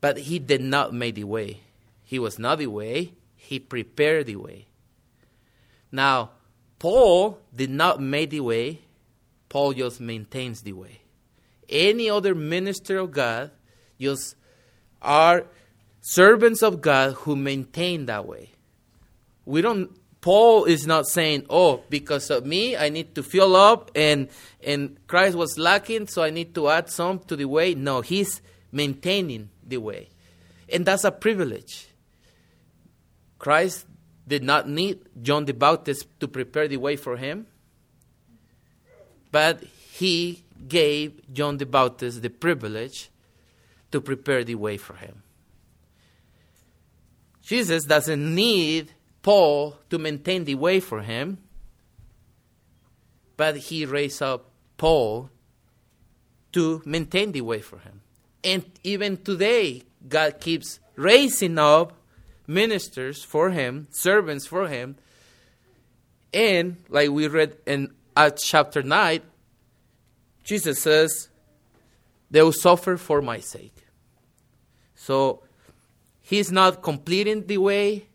but 0.00 0.18
he 0.18 0.38
did 0.38 0.60
not 0.60 0.92
make 0.92 1.14
the 1.14 1.24
way. 1.24 1.60
He 2.04 2.18
was 2.18 2.38
not 2.38 2.58
the 2.58 2.66
way, 2.66 3.12
he 3.52 3.58
prepared 3.58 4.24
the 4.24 4.36
way. 4.36 4.66
Now, 5.92 6.30
Paul 6.78 7.38
did 7.54 7.68
not 7.68 8.00
make 8.00 8.30
the 8.30 8.40
way, 8.40 8.80
Paul 9.50 9.74
just 9.74 10.00
maintains 10.00 10.62
the 10.62 10.72
way. 10.72 11.02
Any 11.68 12.08
other 12.08 12.34
minister 12.34 12.96
of 12.96 13.10
God 13.10 13.50
just 14.00 14.36
are 15.02 15.44
servants 16.00 16.62
of 16.62 16.80
God 16.80 17.12
who 17.12 17.36
maintain 17.36 18.06
that 18.06 18.26
way. 18.26 18.52
We 19.44 19.60
don't 19.60 19.90
Paul 20.22 20.64
is 20.64 20.86
not 20.86 21.06
saying, 21.06 21.44
"Oh, 21.50 21.82
because 21.90 22.30
of 22.30 22.46
me, 22.46 22.74
I 22.74 22.88
need 22.88 23.14
to 23.16 23.22
fill 23.22 23.54
up, 23.54 23.90
and 23.94 24.28
and 24.64 24.96
Christ 25.06 25.36
was 25.36 25.58
lacking, 25.58 26.06
so 26.06 26.22
I 26.22 26.30
need 26.30 26.54
to 26.54 26.68
add 26.68 26.88
some 26.88 27.18
to 27.28 27.36
the 27.36 27.44
way." 27.44 27.74
No, 27.74 28.00
he's 28.00 28.40
maintaining 28.70 29.50
the 29.62 29.76
way, 29.76 30.08
and 30.70 30.86
that's 30.86 31.04
a 31.04 31.10
privilege. 31.10 31.91
Christ 33.42 33.86
did 34.28 34.44
not 34.44 34.68
need 34.68 35.00
John 35.20 35.46
the 35.46 35.52
Baptist 35.52 36.06
to 36.20 36.28
prepare 36.28 36.68
the 36.68 36.76
way 36.76 36.94
for 36.94 37.16
him, 37.16 37.48
but 39.32 39.64
he 39.64 40.44
gave 40.68 41.20
John 41.32 41.56
the 41.56 41.66
Baptist 41.66 42.22
the 42.22 42.30
privilege 42.30 43.10
to 43.90 44.00
prepare 44.00 44.44
the 44.44 44.54
way 44.54 44.76
for 44.76 44.94
him. 44.94 45.24
Jesus 47.42 47.82
doesn't 47.82 48.32
need 48.32 48.92
Paul 49.22 49.76
to 49.90 49.98
maintain 49.98 50.44
the 50.44 50.54
way 50.54 50.78
for 50.78 51.02
him, 51.02 51.38
but 53.36 53.56
he 53.56 53.84
raised 53.86 54.22
up 54.22 54.52
Paul 54.76 55.30
to 56.52 56.80
maintain 56.84 57.32
the 57.32 57.40
way 57.40 57.60
for 57.60 57.80
him. 57.80 58.02
And 58.44 58.64
even 58.84 59.16
today, 59.16 59.82
God 60.08 60.38
keeps 60.38 60.78
raising 60.94 61.58
up 61.58 61.98
ministers 62.46 63.22
for 63.24 63.50
him, 63.50 63.88
servants 63.90 64.46
for 64.46 64.68
him. 64.68 64.96
And 66.32 66.76
like 66.88 67.10
we 67.10 67.28
read 67.28 67.56
in 67.66 67.92
Acts 68.16 68.46
chapter 68.46 68.82
9, 68.82 69.20
Jesus 70.44 70.80
says, 70.80 71.28
they 72.32 72.42
will 72.42 72.52
suffer 72.52 72.96
for 72.96 73.20
my 73.20 73.38
sake. 73.38 73.76
So 74.94 75.42
he's 76.22 76.50
not 76.50 76.82
completing 76.82 77.46
the 77.46 77.58
way. 77.58 78.06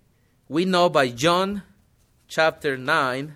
We 0.50 0.66
know 0.66 0.90
by 0.90 1.10
John 1.10 1.62
chapter 2.28 2.78
9, 2.78 3.36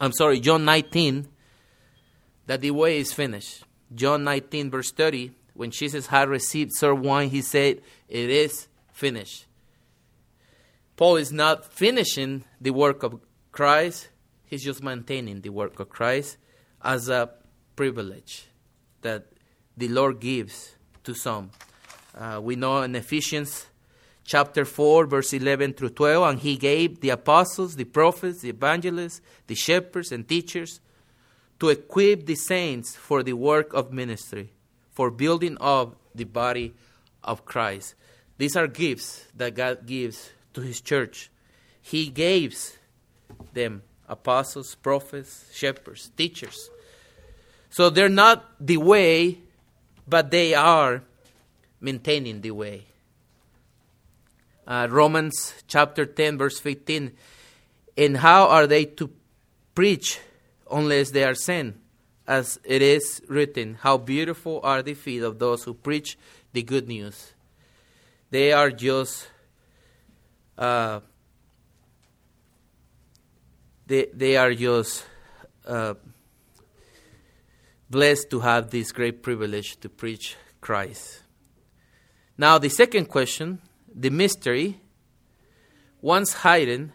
I'm 0.00 0.12
sorry, 0.12 0.40
John 0.40 0.64
19, 0.64 1.28
that 2.46 2.62
the 2.62 2.70
way 2.70 2.98
is 2.98 3.12
finished. 3.12 3.64
John 3.94 4.24
19, 4.24 4.70
verse 4.70 4.90
30, 4.90 5.32
when 5.52 5.70
Jesus 5.70 6.06
had 6.06 6.30
received 6.30 6.72
served 6.74 7.04
wine, 7.04 7.28
he 7.28 7.42
said, 7.42 7.82
It 8.08 8.30
is 8.30 8.68
finished. 8.92 9.44
Paul 11.00 11.16
is 11.16 11.32
not 11.32 11.64
finishing 11.64 12.44
the 12.60 12.72
work 12.72 13.02
of 13.02 13.22
Christ, 13.52 14.10
he's 14.44 14.62
just 14.62 14.82
maintaining 14.82 15.40
the 15.40 15.48
work 15.48 15.80
of 15.80 15.88
Christ 15.88 16.36
as 16.82 17.08
a 17.08 17.30
privilege 17.74 18.48
that 19.00 19.24
the 19.78 19.88
Lord 19.88 20.20
gives 20.20 20.74
to 21.04 21.14
some. 21.14 21.52
Uh, 22.14 22.38
we 22.42 22.54
know 22.54 22.82
in 22.82 22.94
Ephesians 22.94 23.68
chapter 24.24 24.66
4, 24.66 25.06
verse 25.06 25.32
11 25.32 25.72
through 25.72 25.88
12, 25.88 26.28
and 26.28 26.38
he 26.38 26.58
gave 26.58 27.00
the 27.00 27.08
apostles, 27.08 27.76
the 27.76 27.84
prophets, 27.84 28.42
the 28.42 28.50
evangelists, 28.50 29.22
the 29.46 29.54
shepherds, 29.54 30.12
and 30.12 30.28
teachers 30.28 30.80
to 31.60 31.70
equip 31.70 32.26
the 32.26 32.34
saints 32.34 32.94
for 32.94 33.22
the 33.22 33.32
work 33.32 33.72
of 33.72 33.90
ministry, 33.90 34.52
for 34.90 35.10
building 35.10 35.56
up 35.62 35.96
the 36.14 36.24
body 36.24 36.74
of 37.24 37.46
Christ. 37.46 37.94
These 38.36 38.54
are 38.54 38.66
gifts 38.66 39.24
that 39.34 39.54
God 39.54 39.86
gives 39.86 40.32
to 40.60 40.66
his 40.66 40.80
church. 40.80 41.30
He 41.80 42.08
gives 42.08 42.76
them 43.52 43.82
apostles, 44.08 44.74
prophets, 44.74 45.50
shepherds, 45.52 46.10
teachers. 46.16 46.70
So 47.70 47.90
they're 47.90 48.08
not 48.08 48.44
the 48.60 48.76
way, 48.76 49.38
but 50.06 50.30
they 50.30 50.54
are 50.54 51.02
maintaining 51.80 52.40
the 52.40 52.50
way. 52.50 52.84
Uh, 54.66 54.88
Romans 54.90 55.54
chapter 55.66 56.04
10, 56.04 56.38
verse 56.38 56.60
15. 56.60 57.12
And 57.96 58.16
how 58.18 58.48
are 58.48 58.66
they 58.66 58.84
to 58.84 59.10
preach 59.74 60.20
unless 60.70 61.10
they 61.10 61.24
are 61.24 61.34
sent? 61.34 61.76
As 62.26 62.60
it 62.62 62.82
is 62.82 63.22
written, 63.28 63.78
How 63.80 63.98
beautiful 63.98 64.60
are 64.62 64.82
the 64.82 64.94
feet 64.94 65.22
of 65.22 65.40
those 65.40 65.64
who 65.64 65.74
preach 65.74 66.16
the 66.52 66.62
good 66.62 66.86
news. 66.86 67.32
They 68.30 68.52
are 68.52 68.70
just 68.70 69.26
uh, 70.60 71.00
they, 73.86 74.06
they 74.14 74.36
are 74.36 74.54
just 74.54 75.04
uh, 75.66 75.94
blessed 77.88 78.30
to 78.30 78.40
have 78.40 78.70
this 78.70 78.92
great 78.92 79.22
privilege 79.22 79.80
to 79.80 79.88
preach 79.88 80.36
Christ. 80.60 81.22
Now, 82.36 82.58
the 82.58 82.68
second 82.68 83.06
question 83.06 83.60
the 83.92 84.10
mystery, 84.10 84.80
once 86.00 86.42
hidden, 86.42 86.92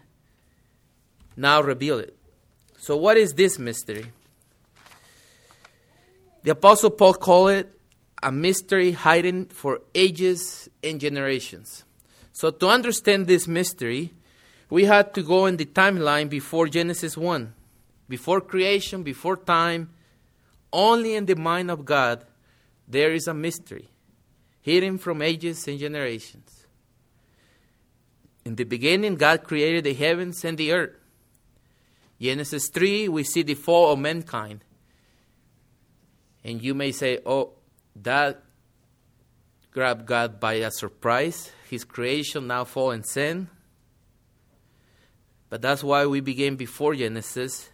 now 1.36 1.60
revealed. 1.60 2.10
So, 2.78 2.96
what 2.96 3.16
is 3.18 3.34
this 3.34 3.58
mystery? 3.58 4.06
The 6.42 6.52
Apostle 6.52 6.90
Paul 6.90 7.14
called 7.14 7.50
it 7.50 7.80
a 8.22 8.32
mystery 8.32 8.92
hidden 8.92 9.46
for 9.46 9.80
ages 9.94 10.68
and 10.82 11.00
generations. 11.00 11.84
So, 12.36 12.50
to 12.50 12.68
understand 12.68 13.26
this 13.26 13.48
mystery, 13.48 14.12
we 14.68 14.84
had 14.84 15.14
to 15.14 15.22
go 15.22 15.46
in 15.46 15.56
the 15.56 15.64
timeline 15.64 16.28
before 16.28 16.68
Genesis 16.68 17.16
1. 17.16 17.54
Before 18.10 18.42
creation, 18.42 19.02
before 19.02 19.38
time, 19.38 19.88
only 20.70 21.14
in 21.14 21.24
the 21.24 21.34
mind 21.34 21.70
of 21.70 21.86
God 21.86 22.26
there 22.86 23.14
is 23.14 23.26
a 23.26 23.32
mystery 23.32 23.88
hidden 24.60 24.98
from 24.98 25.22
ages 25.22 25.66
and 25.66 25.78
generations. 25.78 26.66
In 28.44 28.56
the 28.56 28.64
beginning, 28.64 29.14
God 29.14 29.42
created 29.42 29.84
the 29.84 29.94
heavens 29.94 30.44
and 30.44 30.58
the 30.58 30.72
earth. 30.72 30.94
Genesis 32.20 32.68
3, 32.68 33.08
we 33.08 33.24
see 33.24 33.44
the 33.44 33.54
fall 33.54 33.94
of 33.94 33.98
mankind. 33.98 34.60
And 36.44 36.62
you 36.62 36.74
may 36.74 36.92
say, 36.92 37.18
oh, 37.24 37.52
that 38.02 38.42
grabbed 39.76 40.06
God 40.06 40.40
by 40.40 40.54
a 40.54 40.70
surprise. 40.70 41.52
His 41.68 41.84
creation 41.84 42.46
now 42.46 42.64
fall 42.64 42.92
in 42.92 43.04
sin. 43.04 43.50
But 45.50 45.60
that's 45.60 45.84
why 45.84 46.06
we 46.06 46.20
began 46.20 46.56
before 46.56 46.94
Genesis, 46.94 47.68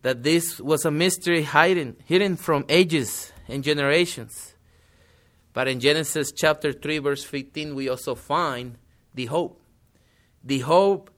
that 0.00 0.22
this 0.22 0.58
was 0.58 0.86
a 0.86 0.90
mystery 0.90 1.42
hidden, 1.42 1.96
hidden 2.06 2.36
from 2.36 2.64
ages 2.70 3.32
and 3.48 3.62
generations. 3.62 4.54
But 5.52 5.68
in 5.68 5.78
Genesis 5.78 6.32
chapter 6.34 6.72
3, 6.72 7.00
verse 7.00 7.22
15, 7.22 7.74
we 7.74 7.90
also 7.90 8.14
find 8.14 8.78
the 9.14 9.26
hope. 9.26 9.60
The 10.42 10.60
hope 10.60 11.10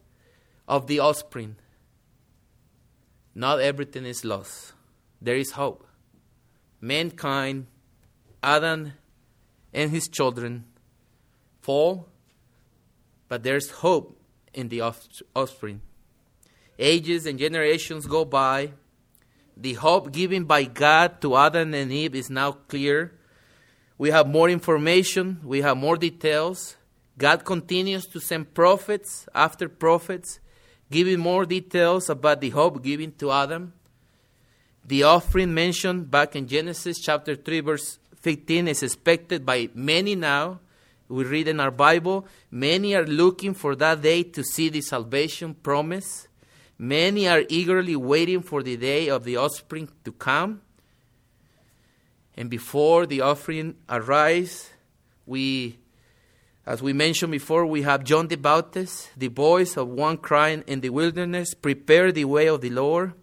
of 0.67 0.89
the 0.89 0.99
offspring. 0.99 1.55
Not 3.37 3.61
everything 3.61 4.05
is 4.05 4.25
lost. 4.25 4.73
There 5.23 5.37
is 5.37 5.53
hope. 5.53 5.87
Mankind, 6.81 7.69
Adam 8.43 8.95
and 9.73 9.91
his 9.91 10.09
children 10.09 10.65
fall, 11.61 12.09
but 13.29 13.43
there's 13.43 13.71
hope 13.71 14.21
in 14.55 14.69
the 14.69 14.81
offspring. 14.81 15.81
Ages 16.79 17.27
and 17.27 17.39
generations 17.39 18.07
go 18.07 18.25
by. 18.25 18.73
The 19.57 19.75
hope 19.75 20.13
given 20.13 20.45
by 20.45 20.65
God 20.65 21.21
to 21.23 21.37
Adam 21.37 21.75
and 21.75 21.93
Eve 21.93 22.15
is 22.15 22.31
now 22.31 22.53
clear. 22.53 23.19
We 23.99 24.11
have 24.11 24.29
more 24.29 24.49
information, 24.49 25.41
we 25.43 25.61
have 25.63 25.77
more 25.77 25.97
details. 25.97 26.77
God 27.19 27.45
continues 27.45 28.07
to 28.07 28.21
send 28.21 28.55
prophets 28.55 29.27
after 29.35 29.69
prophets, 29.69 30.39
giving 30.89 31.19
more 31.19 31.45
details 31.45 32.09
about 32.09 32.41
the 32.41 32.51
hope 32.51 32.81
given 32.83 33.11
to 33.19 33.33
Adam. 33.33 33.73
The 34.85 35.03
offering 35.03 35.53
mentioned 35.53 36.11
back 36.13 36.37
in 36.37 36.47
Genesis 36.47 37.01
chapter 37.01 37.35
3, 37.35 37.61
verse 37.61 37.99
15 38.21 38.69
is 38.69 38.83
expected 38.83 39.47
by 39.47 39.71
many 39.75 40.15
now. 40.15 40.61
We 41.09 41.25
read 41.25 41.49
in 41.49 41.61
our 41.61 41.71
Bible, 41.71 42.27
many 42.51 42.95
are 42.95 43.07
looking 43.07 43.55
for 43.55 43.75
that 43.77 44.03
day 44.03 44.23
to 44.25 44.45
see 44.45 44.69
the 44.69 44.83
salvation 44.83 45.55
promise. 45.55 46.29
Many 46.79 47.27
are 47.29 47.43
eagerly 47.49 47.97
waiting 47.97 48.43
for 48.43 48.63
the 48.63 48.77
day 48.77 49.09
of 49.09 49.25
the 49.25 49.37
offspring 49.37 49.89
to 50.05 50.13
come. 50.13 50.61
And 52.37 52.51
before 52.51 53.07
the 53.07 53.23
offering 53.23 53.77
arrives, 53.89 54.71
we, 55.27 55.79
as 56.67 56.83
we 56.83 56.93
mentioned 56.93 57.33
before, 57.33 57.67
we 57.67 57.83
have 57.83 58.05
John 58.05 58.29
the 58.29 58.37
Baptist, 58.37 59.11
the 59.17 59.29
voice 59.29 59.77
of 59.77 59.89
one 59.89 60.19
crying 60.19 60.63
in 60.67 60.81
the 60.81 60.91
wilderness, 60.91 61.55
prepare 61.55 62.13
the 62.13 62.27
way 62.27 62.49
of 62.49 62.61
the 62.61 62.71
Lord. 62.71 63.15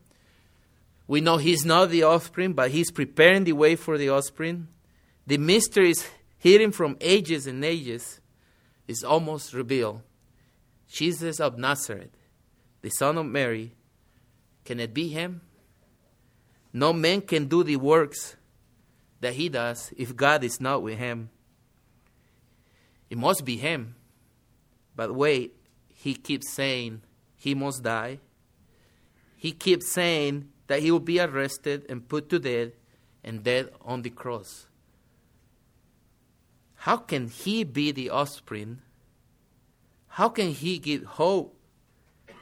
We 1.07 1.21
know 1.21 1.37
he's 1.37 1.63
not 1.65 1.91
the 1.91 2.03
offspring, 2.03 2.53
but 2.53 2.71
he's 2.71 2.91
preparing 2.91 3.43
the 3.43 3.53
way 3.53 3.75
for 3.75 3.97
the 3.97 4.09
offspring. 4.09 4.67
The 5.27 5.37
mystery 5.37 5.91
is 5.91 6.07
hidden 6.37 6.71
from 6.71 6.97
ages 7.01 7.47
and 7.47 7.63
ages, 7.63 8.19
is 8.87 9.03
almost 9.03 9.53
revealed. 9.53 10.01
Jesus 10.87 11.39
of 11.39 11.57
Nazareth 11.57 12.11
the 12.85 12.91
son 12.91 13.17
of 13.17 13.25
Mary, 13.25 13.73
can 14.63 14.79
it 14.79 14.93
be 14.93 15.07
him? 15.07 15.41
No 16.71 16.93
man 16.93 17.21
can 17.21 17.47
do 17.47 17.63
the 17.63 17.77
works 17.77 18.35
that 19.21 19.33
he 19.33 19.49
does 19.49 19.91
if 19.97 20.15
God 20.15 20.43
is 20.43 20.61
not 20.61 20.83
with 20.83 20.99
him. 20.99 21.31
It 23.09 23.17
must 23.17 23.43
be 23.43 23.57
him. 23.57 23.95
But 24.95 25.15
wait, 25.15 25.55
he 25.95 26.13
keeps 26.13 26.53
saying 26.53 27.01
he 27.35 27.55
must 27.55 27.81
die. 27.81 28.19
He 29.35 29.51
keeps 29.51 29.91
saying 29.91 30.49
that 30.67 30.83
he 30.83 30.91
will 30.91 30.99
be 30.99 31.19
arrested 31.19 31.87
and 31.89 32.07
put 32.07 32.29
to 32.29 32.37
death 32.37 32.73
and 33.23 33.43
dead 33.43 33.71
on 33.81 34.03
the 34.03 34.11
cross. 34.11 34.67
How 36.85 36.97
can 36.97 37.29
he 37.29 37.63
be 37.63 37.91
the 37.91 38.11
offspring? 38.11 38.81
How 40.07 40.29
can 40.29 40.49
he 40.49 40.77
give 40.77 41.03
hope 41.03 41.55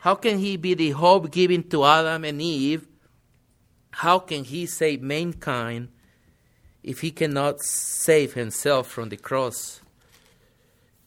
how 0.03 0.15
can 0.15 0.39
he 0.39 0.57
be 0.57 0.73
the 0.73 0.89
hope 0.89 1.31
given 1.31 1.63
to 1.69 1.85
Adam 1.85 2.25
and 2.25 2.41
Eve? 2.41 2.85
How 3.91 4.19
can 4.19 4.43
he 4.43 4.65
save 4.65 5.01
mankind 5.01 5.87
if 6.83 6.99
he 6.99 7.09
cannot 7.09 7.61
save 7.61 8.33
himself 8.33 8.87
from 8.87 9.07
the 9.07 9.15
cross? 9.15 9.79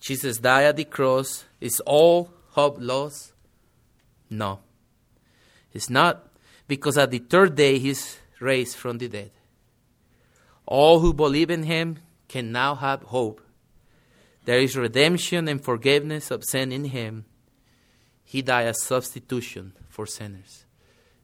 Jesus 0.01 0.39
died 0.39 0.65
at 0.65 0.77
the 0.77 0.87
cross. 0.87 1.45
Is 1.61 1.79
all 1.81 2.31
hope 2.53 2.79
lost? 2.81 3.35
No. 4.31 4.61
It's 5.75 5.91
not 5.91 6.33
because 6.67 6.97
at 6.97 7.11
the 7.11 7.19
third 7.19 7.55
day 7.55 7.79
he's 7.79 8.17
raised 8.41 8.77
from 8.77 8.97
the 8.97 9.09
dead. 9.09 9.31
All 10.65 11.01
who 11.01 11.13
believe 11.13 11.51
in 11.51 11.65
him 11.65 11.99
can 12.29 12.53
now 12.53 12.75
have 12.75 13.03
hope. 13.03 13.41
There 14.45 14.61
is 14.61 14.77
redemption 14.77 15.49
and 15.49 15.63
forgiveness 15.63 16.31
of 16.31 16.45
sin 16.45 16.73
in 16.73 16.87
him 16.87 17.25
he 18.27 18.43
died 18.43 18.67
as 18.67 18.83
substitution 18.83 19.73
for 19.89 20.05
sinners. 20.05 20.65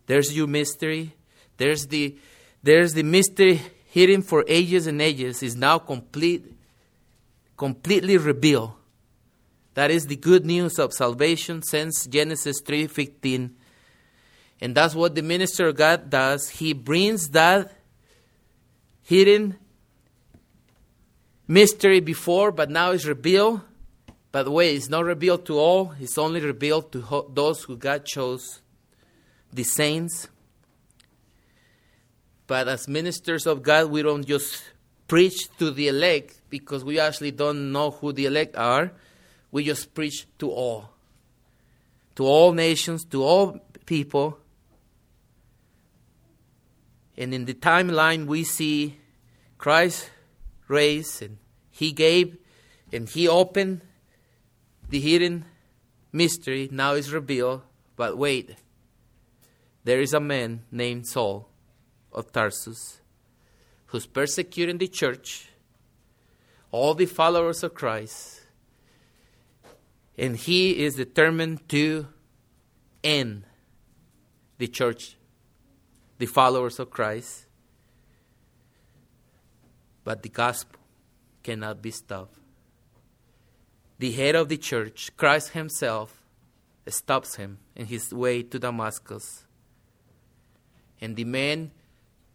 There's 0.06 0.34
your 0.34 0.46
mystery. 0.46 1.14
There's 1.56 1.88
the, 1.88 2.16
there's 2.62 2.94
the 2.94 3.02
mystery 3.02 3.60
hidden 3.86 4.22
for 4.22 4.44
ages 4.46 4.86
and 4.86 5.02
ages 5.02 5.42
is 5.42 5.56
now 5.56 5.78
complete, 5.78 6.44
completely 7.56 8.16
revealed. 8.16 8.72
That 9.74 9.90
is 9.90 10.06
the 10.06 10.16
good 10.16 10.46
news 10.46 10.78
of 10.78 10.92
salvation 10.92 11.62
since 11.62 12.06
Genesis 12.06 12.62
3:15. 12.62 13.50
And 14.60 14.74
that's 14.76 14.94
what 14.94 15.16
the 15.16 15.22
minister 15.22 15.68
of 15.68 15.76
God 15.76 16.08
does. 16.08 16.50
He 16.50 16.72
brings 16.72 17.30
that 17.30 17.72
hidden 19.02 19.58
mystery 21.52 22.00
before, 22.00 22.52
but 22.52 22.70
now 22.70 22.92
it's 22.92 23.04
revealed 23.04 23.60
by 24.32 24.42
the 24.42 24.50
way, 24.50 24.74
it's 24.74 24.88
not 24.88 25.04
revealed 25.04 25.44
to 25.46 25.58
all, 25.58 25.92
it's 26.00 26.16
only 26.16 26.40
revealed 26.40 26.90
to 26.92 27.02
ho- 27.02 27.30
those 27.32 27.62
who 27.64 27.76
God 27.76 28.06
chose, 28.06 28.62
the 29.52 29.62
saints. 29.62 30.28
But 32.46 32.66
as 32.66 32.88
ministers 32.88 33.46
of 33.46 33.62
God, 33.62 33.90
we 33.90 34.00
don't 34.02 34.26
just 34.26 34.64
preach 35.06 35.54
to 35.58 35.70
the 35.70 35.88
elect 35.88 36.40
because 36.48 36.82
we 36.82 36.98
actually 36.98 37.30
don't 37.30 37.72
know 37.72 37.90
who 37.90 38.14
the 38.14 38.24
elect 38.24 38.56
are. 38.56 38.92
We 39.50 39.64
just 39.64 39.92
preach 39.92 40.26
to 40.38 40.50
all, 40.50 40.88
to 42.16 42.24
all 42.24 42.52
nations, 42.52 43.04
to 43.06 43.22
all 43.22 43.58
people. 43.84 44.38
And 47.18 47.34
in 47.34 47.44
the 47.44 47.52
timeline, 47.52 48.24
we 48.24 48.44
see 48.44 48.98
Christ 49.58 50.08
raised, 50.68 51.20
and 51.20 51.36
He 51.82 51.90
gave, 51.90 52.36
and 52.92 53.08
He 53.08 53.26
opened 53.26 53.80
the 54.88 55.00
hidden 55.00 55.46
mystery 56.12 56.68
now 56.70 56.92
is 56.92 57.12
revealed, 57.12 57.62
but 57.96 58.16
wait, 58.16 58.54
there 59.82 60.00
is 60.00 60.14
a 60.14 60.20
man 60.20 60.62
named 60.70 61.08
Saul 61.08 61.48
of 62.12 62.30
Tarsus 62.30 63.00
who's 63.86 64.06
persecuting 64.06 64.78
the 64.78 64.86
church, 64.86 65.48
all 66.70 66.94
the 66.94 67.06
followers 67.06 67.64
of 67.64 67.74
Christ, 67.74 68.42
and 70.16 70.36
he 70.36 70.84
is 70.84 70.94
determined 70.94 71.68
to 71.70 72.06
end 73.02 73.42
the 74.58 74.68
church, 74.68 75.16
the 76.18 76.26
followers 76.26 76.78
of 76.78 76.90
Christ. 76.90 77.46
But 80.04 80.22
the 80.22 80.28
gospel 80.28 80.81
cannot 81.42 81.82
be 81.82 81.90
stopped 81.90 82.38
the 84.02 84.10
head 84.10 84.34
of 84.34 84.48
the 84.48 84.56
church, 84.56 85.16
Christ 85.16 85.50
Himself, 85.50 86.24
stops 86.88 87.36
him 87.36 87.58
in 87.76 87.86
his 87.86 88.12
way 88.12 88.42
to 88.42 88.58
Damascus. 88.58 89.46
And 91.00 91.14
the 91.14 91.22
man, 91.22 91.70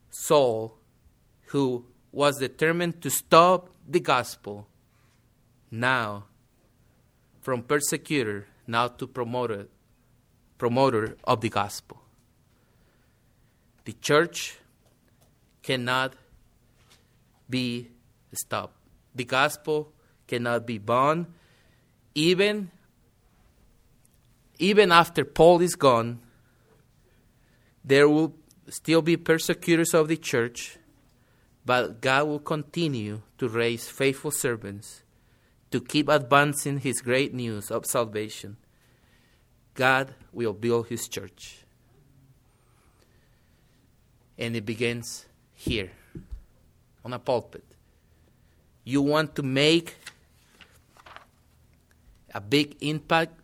Saul, 0.10 0.78
who 1.48 1.86
was 2.14 2.38
determined 2.38 3.02
to 3.02 3.10
stop 3.10 3.70
the 3.86 4.00
gospel, 4.00 4.66
now, 5.70 6.28
from 7.42 7.64
persecutor, 7.64 8.48
now 8.66 8.88
to 8.88 9.06
promoter, 9.06 9.68
promoter 10.58 11.18
of 11.26 11.42
the 11.42 11.50
gospel. 11.50 12.00
the 13.84 13.92
church 13.92 14.58
cannot 15.62 16.14
be 17.50 17.90
stopped. 18.32 18.87
The 19.18 19.26
gospel 19.26 19.92
cannot 20.28 20.68
be 20.68 20.78
bound. 20.78 21.26
Even, 22.14 22.70
even 24.60 24.92
after 24.92 25.26
Paul 25.26 25.60
is 25.62 25.76
gone, 25.76 26.20
there 27.84 28.08
will 28.08 28.36
still 28.70 29.02
be 29.02 29.18
persecutors 29.18 29.96
of 29.96 30.08
the 30.08 30.18
church, 30.18 30.78
but 31.66 32.00
God 32.00 32.28
will 32.28 32.40
continue 32.40 33.24
to 33.40 33.50
raise 33.50 33.88
faithful 33.88 34.32
servants 34.32 35.02
to 35.72 35.82
keep 35.82 36.10
advancing 36.10 36.80
his 36.80 37.02
great 37.02 37.34
news 37.34 37.72
of 37.72 37.88
salvation. 37.88 38.58
God 39.74 40.14
will 40.32 40.54
build 40.54 40.88
his 40.90 41.08
church. 41.08 41.66
And 44.38 44.56
it 44.56 44.66
begins 44.66 45.26
here 45.56 45.92
on 47.04 47.14
a 47.14 47.20
pulpit. 47.20 47.67
You 48.88 49.02
want 49.02 49.36
to 49.36 49.44
make 49.44 49.98
a 52.34 52.40
big 52.40 52.78
impact 52.80 53.38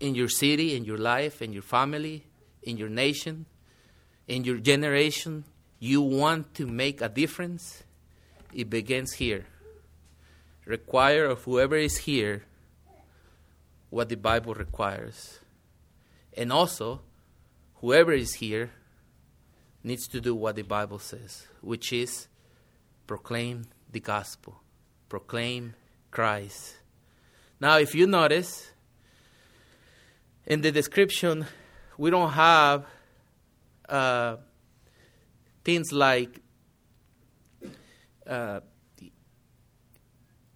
in 0.00 0.14
your 0.14 0.30
city, 0.30 0.74
in 0.74 0.86
your 0.86 0.96
life, 0.96 1.42
in 1.42 1.52
your 1.52 1.60
family, 1.60 2.24
in 2.62 2.78
your 2.78 2.88
nation, 2.88 3.44
in 4.26 4.44
your 4.44 4.56
generation. 4.56 5.44
You 5.78 6.00
want 6.00 6.54
to 6.54 6.66
make 6.66 7.02
a 7.02 7.10
difference. 7.10 7.82
It 8.50 8.70
begins 8.70 9.12
here. 9.12 9.44
Require 10.64 11.26
of 11.26 11.44
whoever 11.44 11.76
is 11.76 11.98
here 12.08 12.44
what 13.90 14.08
the 14.08 14.16
Bible 14.16 14.54
requires. 14.54 15.38
And 16.34 16.50
also, 16.50 17.02
whoever 17.82 18.14
is 18.14 18.32
here 18.36 18.70
needs 19.84 20.08
to 20.08 20.18
do 20.18 20.34
what 20.34 20.56
the 20.56 20.62
Bible 20.62 20.98
says, 20.98 21.46
which 21.60 21.92
is 21.92 22.28
proclaim 23.06 23.66
the 23.90 24.00
gospel, 24.00 24.60
proclaim 25.08 25.74
Christ. 26.10 26.76
Now, 27.60 27.78
if 27.78 27.94
you 27.94 28.06
notice, 28.06 28.70
in 30.46 30.60
the 30.60 30.70
description, 30.70 31.46
we 31.96 32.10
don't 32.10 32.32
have 32.32 32.86
uh, 33.88 34.36
things 35.64 35.92
like 35.92 36.40
uh, 38.26 38.60
the, 38.96 39.12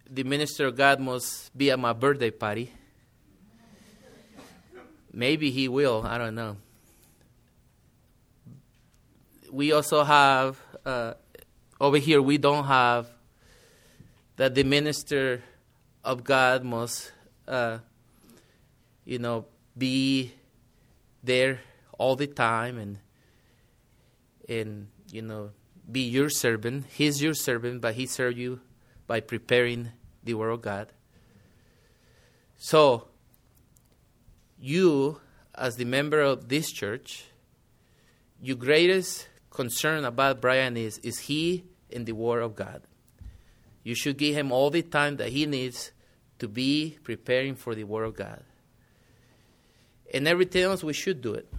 the 0.09 0.23
minister 0.23 0.67
of 0.67 0.75
God 0.75 0.99
must 0.99 1.57
be 1.57 1.71
at 1.71 1.79
my 1.79 1.93
birthday 1.93 2.31
party. 2.31 2.71
Maybe 5.13 5.51
he 5.51 5.67
will, 5.67 6.03
I 6.05 6.17
don't 6.17 6.35
know 6.35 6.57
we 9.51 9.73
also 9.73 10.03
have 10.03 10.59
uh, 10.85 11.13
over 11.79 11.97
here 11.97 12.21
we 12.21 12.37
don't 12.37 12.65
have 12.65 13.07
that 14.41 14.55
the 14.55 14.63
minister 14.63 15.43
of 16.03 16.23
God 16.23 16.63
must 16.63 17.11
uh, 17.47 17.77
you 19.05 19.19
know 19.19 19.45
be 19.77 20.33
there 21.23 21.59
all 21.99 22.15
the 22.15 22.25
time 22.25 22.79
and 22.79 22.97
and 24.49 24.87
you 25.11 25.21
know 25.21 25.51
be 25.91 26.01
your 26.01 26.27
servant 26.27 26.85
he's 26.89 27.21
your 27.21 27.35
servant 27.35 27.81
but 27.81 27.93
he 27.93 28.07
served 28.07 28.35
you 28.35 28.59
by 29.05 29.19
preparing 29.19 29.89
the 30.23 30.33
word 30.33 30.49
of 30.49 30.63
God 30.63 30.91
so 32.57 33.09
you 34.59 35.21
as 35.53 35.75
the 35.75 35.85
member 35.85 36.19
of 36.19 36.49
this 36.49 36.71
church 36.71 37.25
your 38.41 38.57
greatest 38.57 39.27
concern 39.51 40.03
about 40.03 40.41
Brian 40.41 40.77
is 40.77 40.97
is 41.03 41.19
he 41.29 41.65
in 41.91 42.05
the 42.05 42.13
Word 42.13 42.41
of 42.41 42.55
God? 42.55 42.81
You 43.83 43.95
should 43.95 44.17
give 44.17 44.35
him 44.35 44.51
all 44.51 44.69
the 44.69 44.81
time 44.81 45.17
that 45.17 45.29
he 45.29 45.45
needs 45.45 45.91
to 46.39 46.47
be 46.47 46.97
preparing 47.03 47.55
for 47.55 47.75
the 47.75 47.83
Word 47.83 48.03
of 48.03 48.15
God. 48.15 48.43
And 50.13 50.27
everything 50.27 50.63
else, 50.63 50.83
we 50.83 50.93
should 50.93 51.21
do 51.21 51.33
it. 51.33 51.51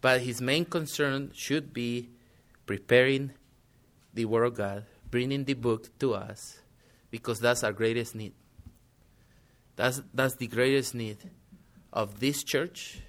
But 0.00 0.20
his 0.20 0.40
main 0.40 0.64
concern 0.64 1.30
should 1.34 1.72
be 1.72 2.10
preparing 2.66 3.32
the 4.12 4.24
Word 4.24 4.44
of 4.44 4.56
God, 4.56 4.84
bringing 5.10 5.44
the 5.44 5.54
book 5.54 5.96
to 6.00 6.14
us, 6.14 6.58
because 7.10 7.40
that's 7.40 7.64
our 7.64 7.72
greatest 7.72 8.14
need. 8.14 8.32
That's, 9.76 10.02
that's 10.12 10.36
the 10.36 10.46
greatest 10.46 10.94
need 10.94 11.18
of 11.92 12.20
this 12.20 12.42
church, 12.42 13.00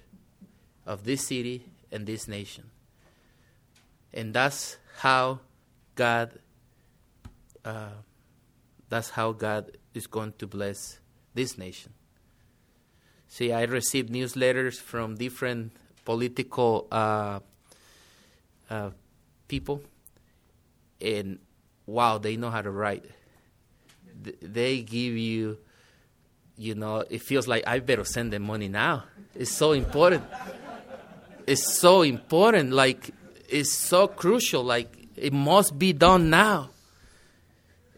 of 0.86 1.04
this 1.04 1.26
city, 1.26 1.66
and 1.92 2.06
this 2.06 2.26
nation. 2.26 2.70
And 4.12 4.32
that's 4.32 4.78
how 4.98 5.40
God 5.94 6.38
uh, 7.64 7.88
that's 8.88 9.10
how 9.10 9.32
God 9.32 9.76
is 9.94 10.06
going 10.06 10.34
to 10.38 10.46
bless 10.46 10.98
this 11.34 11.58
nation. 11.58 11.92
See, 13.28 13.52
I 13.52 13.62
received 13.64 14.12
newsletters 14.12 14.78
from 14.78 15.16
different 15.16 15.72
political 16.04 16.86
uh, 16.92 17.40
uh, 18.70 18.90
people, 19.48 19.82
and 21.00 21.38
wow, 21.86 22.18
they 22.18 22.36
know 22.36 22.50
how 22.50 22.62
to 22.62 22.70
write. 22.70 23.04
Th- 24.22 24.36
they 24.40 24.82
give 24.82 25.16
you, 25.16 25.58
you 26.56 26.74
know, 26.74 27.04
it 27.10 27.22
feels 27.22 27.48
like 27.48 27.64
I 27.66 27.80
better 27.80 28.04
send 28.04 28.32
them 28.32 28.42
money 28.42 28.68
now. 28.68 29.04
It's 29.34 29.50
so 29.50 29.72
important. 29.72 30.22
it's 31.46 31.78
so 31.78 32.02
important. 32.02 32.72
Like 32.72 33.10
it's 33.48 33.72
so 33.72 34.06
crucial. 34.06 34.62
Like 34.62 35.08
it 35.16 35.32
must 35.32 35.78
be 35.78 35.92
done 35.92 36.30
now. 36.30 36.70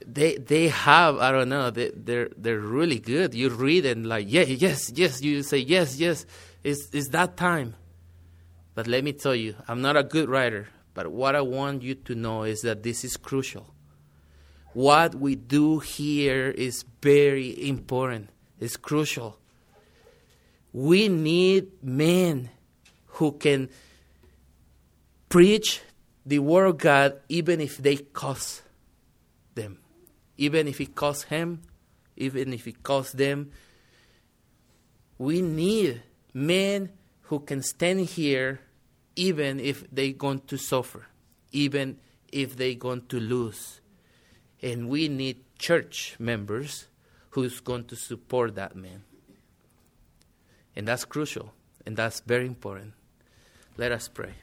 They 0.07 0.37
they 0.37 0.69
have 0.69 1.19
I 1.19 1.33
don't 1.33 1.49
know 1.49 1.71
they 1.71 1.91
they're 1.95 2.31
they're 2.37 2.61
really 2.61 3.01
good. 3.01 3.35
You 3.35 3.51
read 3.51 3.85
and 3.85 4.07
like 4.07 4.27
yeah 4.29 4.43
yes 4.43 4.93
yes 4.95 5.21
you 5.21 5.43
say 5.43 5.59
yes 5.59 5.99
yes 5.99 6.25
it's 6.63 6.89
it's 6.93 7.09
that 7.09 7.37
time. 7.37 7.75
But 8.75 8.87
let 8.87 9.03
me 9.03 9.13
tell 9.13 9.35
you, 9.35 9.57
I'm 9.67 9.81
not 9.81 9.97
a 9.97 10.03
good 10.03 10.29
writer. 10.29 10.69
But 10.95 11.13
what 11.13 11.35
I 11.35 11.41
want 11.41 11.83
you 11.83 11.95
to 11.95 12.15
know 12.15 12.45
is 12.45 12.63
that 12.63 12.83
this 12.83 13.05
is 13.05 13.17
crucial. 13.17 13.67
What 14.73 15.15
we 15.15 15.35
do 15.35 15.79
here 15.79 16.51
is 16.51 16.85
very 17.01 17.69
important. 17.69 18.31
It's 18.61 18.77
crucial. 18.77 19.39
We 20.73 21.09
need 21.09 21.83
men 21.83 22.51
who 23.07 23.33
can 23.33 23.71
preach 25.29 25.81
the 26.27 26.41
word 26.41 26.67
of 26.67 26.79
God 26.79 27.21
even 27.29 27.61
if 27.61 27.79
they 27.79 27.97
cost. 27.97 28.63
Even 30.37 30.69
if 30.69 30.81
it 30.81 30.95
costs 30.95 31.25
him, 31.25 31.63
even 32.17 32.53
if 32.53 32.67
it 32.67 32.83
costs 32.83 33.13
them. 33.13 33.51
We 35.19 35.43
need 35.43 36.03
men 36.35 36.91
who 37.23 37.41
can 37.41 37.63
stand 37.63 38.01
here 38.01 38.61
even 39.15 39.59
if 39.61 39.85
they're 39.91 40.13
going 40.13 40.41
to 40.41 40.59
suffer, 40.59 41.07
even 41.53 41.99
if 42.31 42.57
they're 42.57 42.75
going 42.75 43.07
to 43.07 43.19
lose. 43.19 43.81
And 44.63 44.89
we 44.89 45.09
need 45.09 45.43
church 45.59 46.17
members 46.19 46.87
who's 47.31 47.61
going 47.61 47.85
to 47.85 47.97
support 47.97 48.55
that 48.57 48.77
man. 48.77 49.05
And 50.75 50.87
that's 50.87 51.07
crucial, 51.07 51.53
and 51.87 51.97
that's 51.97 52.21
very 52.21 52.47
important. 52.47 52.93
Let 53.79 53.93
us 53.93 54.09
pray. 54.09 54.35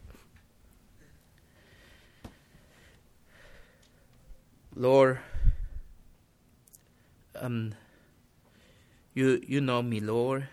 Lord, 4.76 5.20
um, 7.40 7.74
you 9.14 9.42
you 9.46 9.62
know 9.62 9.82
me, 9.82 10.00
Lord. 10.00 10.48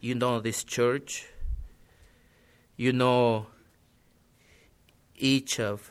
You 0.00 0.14
know 0.14 0.40
this 0.40 0.64
church. 0.64 1.26
You 2.76 2.92
know 2.92 3.46
each 5.16 5.60
of 5.60 5.90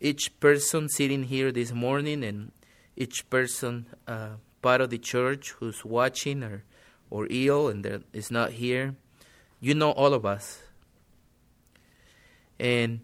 each 0.00 0.38
person 0.40 0.88
sitting 0.88 1.24
here 1.24 1.52
this 1.52 1.72
morning, 1.72 2.24
and 2.24 2.52
each 2.96 3.28
person 3.30 3.86
uh, 4.06 4.36
part 4.60 4.80
of 4.80 4.90
the 4.90 4.98
church 4.98 5.50
who's 5.58 5.84
watching 5.84 6.42
or 6.42 6.64
or 7.10 7.26
ill 7.30 7.68
and 7.68 8.04
is 8.12 8.30
not 8.30 8.52
here. 8.52 8.94
You 9.60 9.74
know 9.74 9.92
all 9.92 10.12
of 10.14 10.26
us, 10.26 10.62
and 12.58 13.00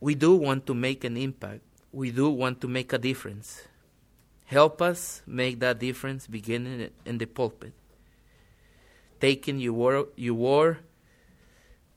we 0.00 0.14
do 0.14 0.36
want 0.36 0.66
to 0.66 0.74
make 0.74 1.02
an 1.02 1.16
impact 1.16 1.62
we 1.92 2.10
do 2.10 2.28
want 2.28 2.60
to 2.60 2.68
make 2.68 2.92
a 2.92 2.98
difference. 2.98 3.67
Help 4.48 4.80
us 4.80 5.20
make 5.26 5.60
that 5.60 5.78
difference 5.78 6.26
beginning 6.26 6.88
in 7.04 7.18
the 7.18 7.26
pulpit. 7.26 7.74
Taking 9.20 9.60
your 9.60 9.74
word, 9.74 10.06
your 10.16 10.34
word 10.34 10.78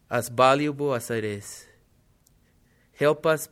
as 0.10 0.28
valuable 0.28 0.94
as 0.94 1.10
it 1.10 1.24
is. 1.24 1.66
Help 2.94 3.26
us 3.26 3.48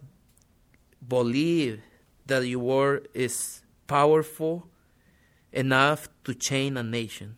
believe 1.08 1.82
that 2.26 2.46
your 2.46 2.60
word 2.60 3.08
is 3.14 3.62
powerful 3.88 4.68
enough 5.54 6.10
to 6.26 6.34
change 6.34 6.78
a 6.78 6.84
nation. 6.84 7.38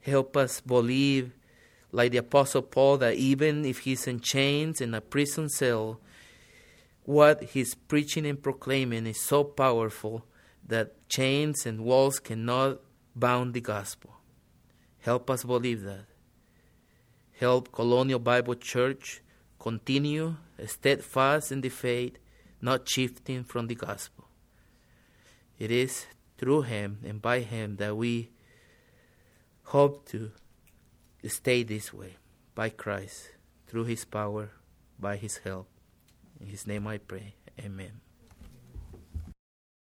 Help 0.00 0.36
us 0.36 0.60
believe 0.60 1.32
like 1.90 2.12
the 2.12 2.18
Apostle 2.18 2.62
Paul, 2.62 2.98
that 2.98 3.14
even 3.14 3.64
if 3.64 3.80
he's 3.80 4.06
in 4.06 4.20
chains 4.20 4.80
in 4.80 4.94
a 4.94 5.00
prison 5.00 5.48
cell, 5.48 5.98
what 7.06 7.42
he's 7.54 7.74
preaching 7.74 8.26
and 8.26 8.42
proclaiming 8.42 9.06
is 9.06 9.20
so 9.20 9.44
powerful 9.44 10.26
that 10.66 11.08
chains 11.08 11.64
and 11.64 11.84
walls 11.84 12.18
cannot 12.18 12.80
bound 13.14 13.54
the 13.54 13.60
gospel. 13.60 14.10
Help 14.98 15.30
us 15.30 15.44
believe 15.44 15.82
that. 15.82 16.06
Help 17.38 17.70
Colonial 17.70 18.18
Bible 18.18 18.56
Church 18.56 19.22
continue 19.60 20.34
steadfast 20.66 21.52
in 21.52 21.60
the 21.60 21.68
faith, 21.68 22.18
not 22.60 22.88
shifting 22.88 23.44
from 23.44 23.68
the 23.68 23.76
gospel. 23.76 24.26
It 25.60 25.70
is 25.70 26.06
through 26.38 26.62
Him 26.62 26.98
and 27.04 27.22
by 27.22 27.40
Him 27.40 27.76
that 27.76 27.96
we 27.96 28.30
hope 29.64 30.08
to 30.08 30.32
stay 31.28 31.62
this 31.62 31.94
way, 31.94 32.16
by 32.56 32.68
Christ, 32.70 33.30
through 33.68 33.84
His 33.84 34.04
power, 34.04 34.50
by 34.98 35.16
His 35.16 35.38
help. 35.38 35.68
In 36.40 36.46
His 36.46 36.66
name 36.66 36.86
I 36.86 36.98
pray. 36.98 37.34
Amen. 37.60 38.05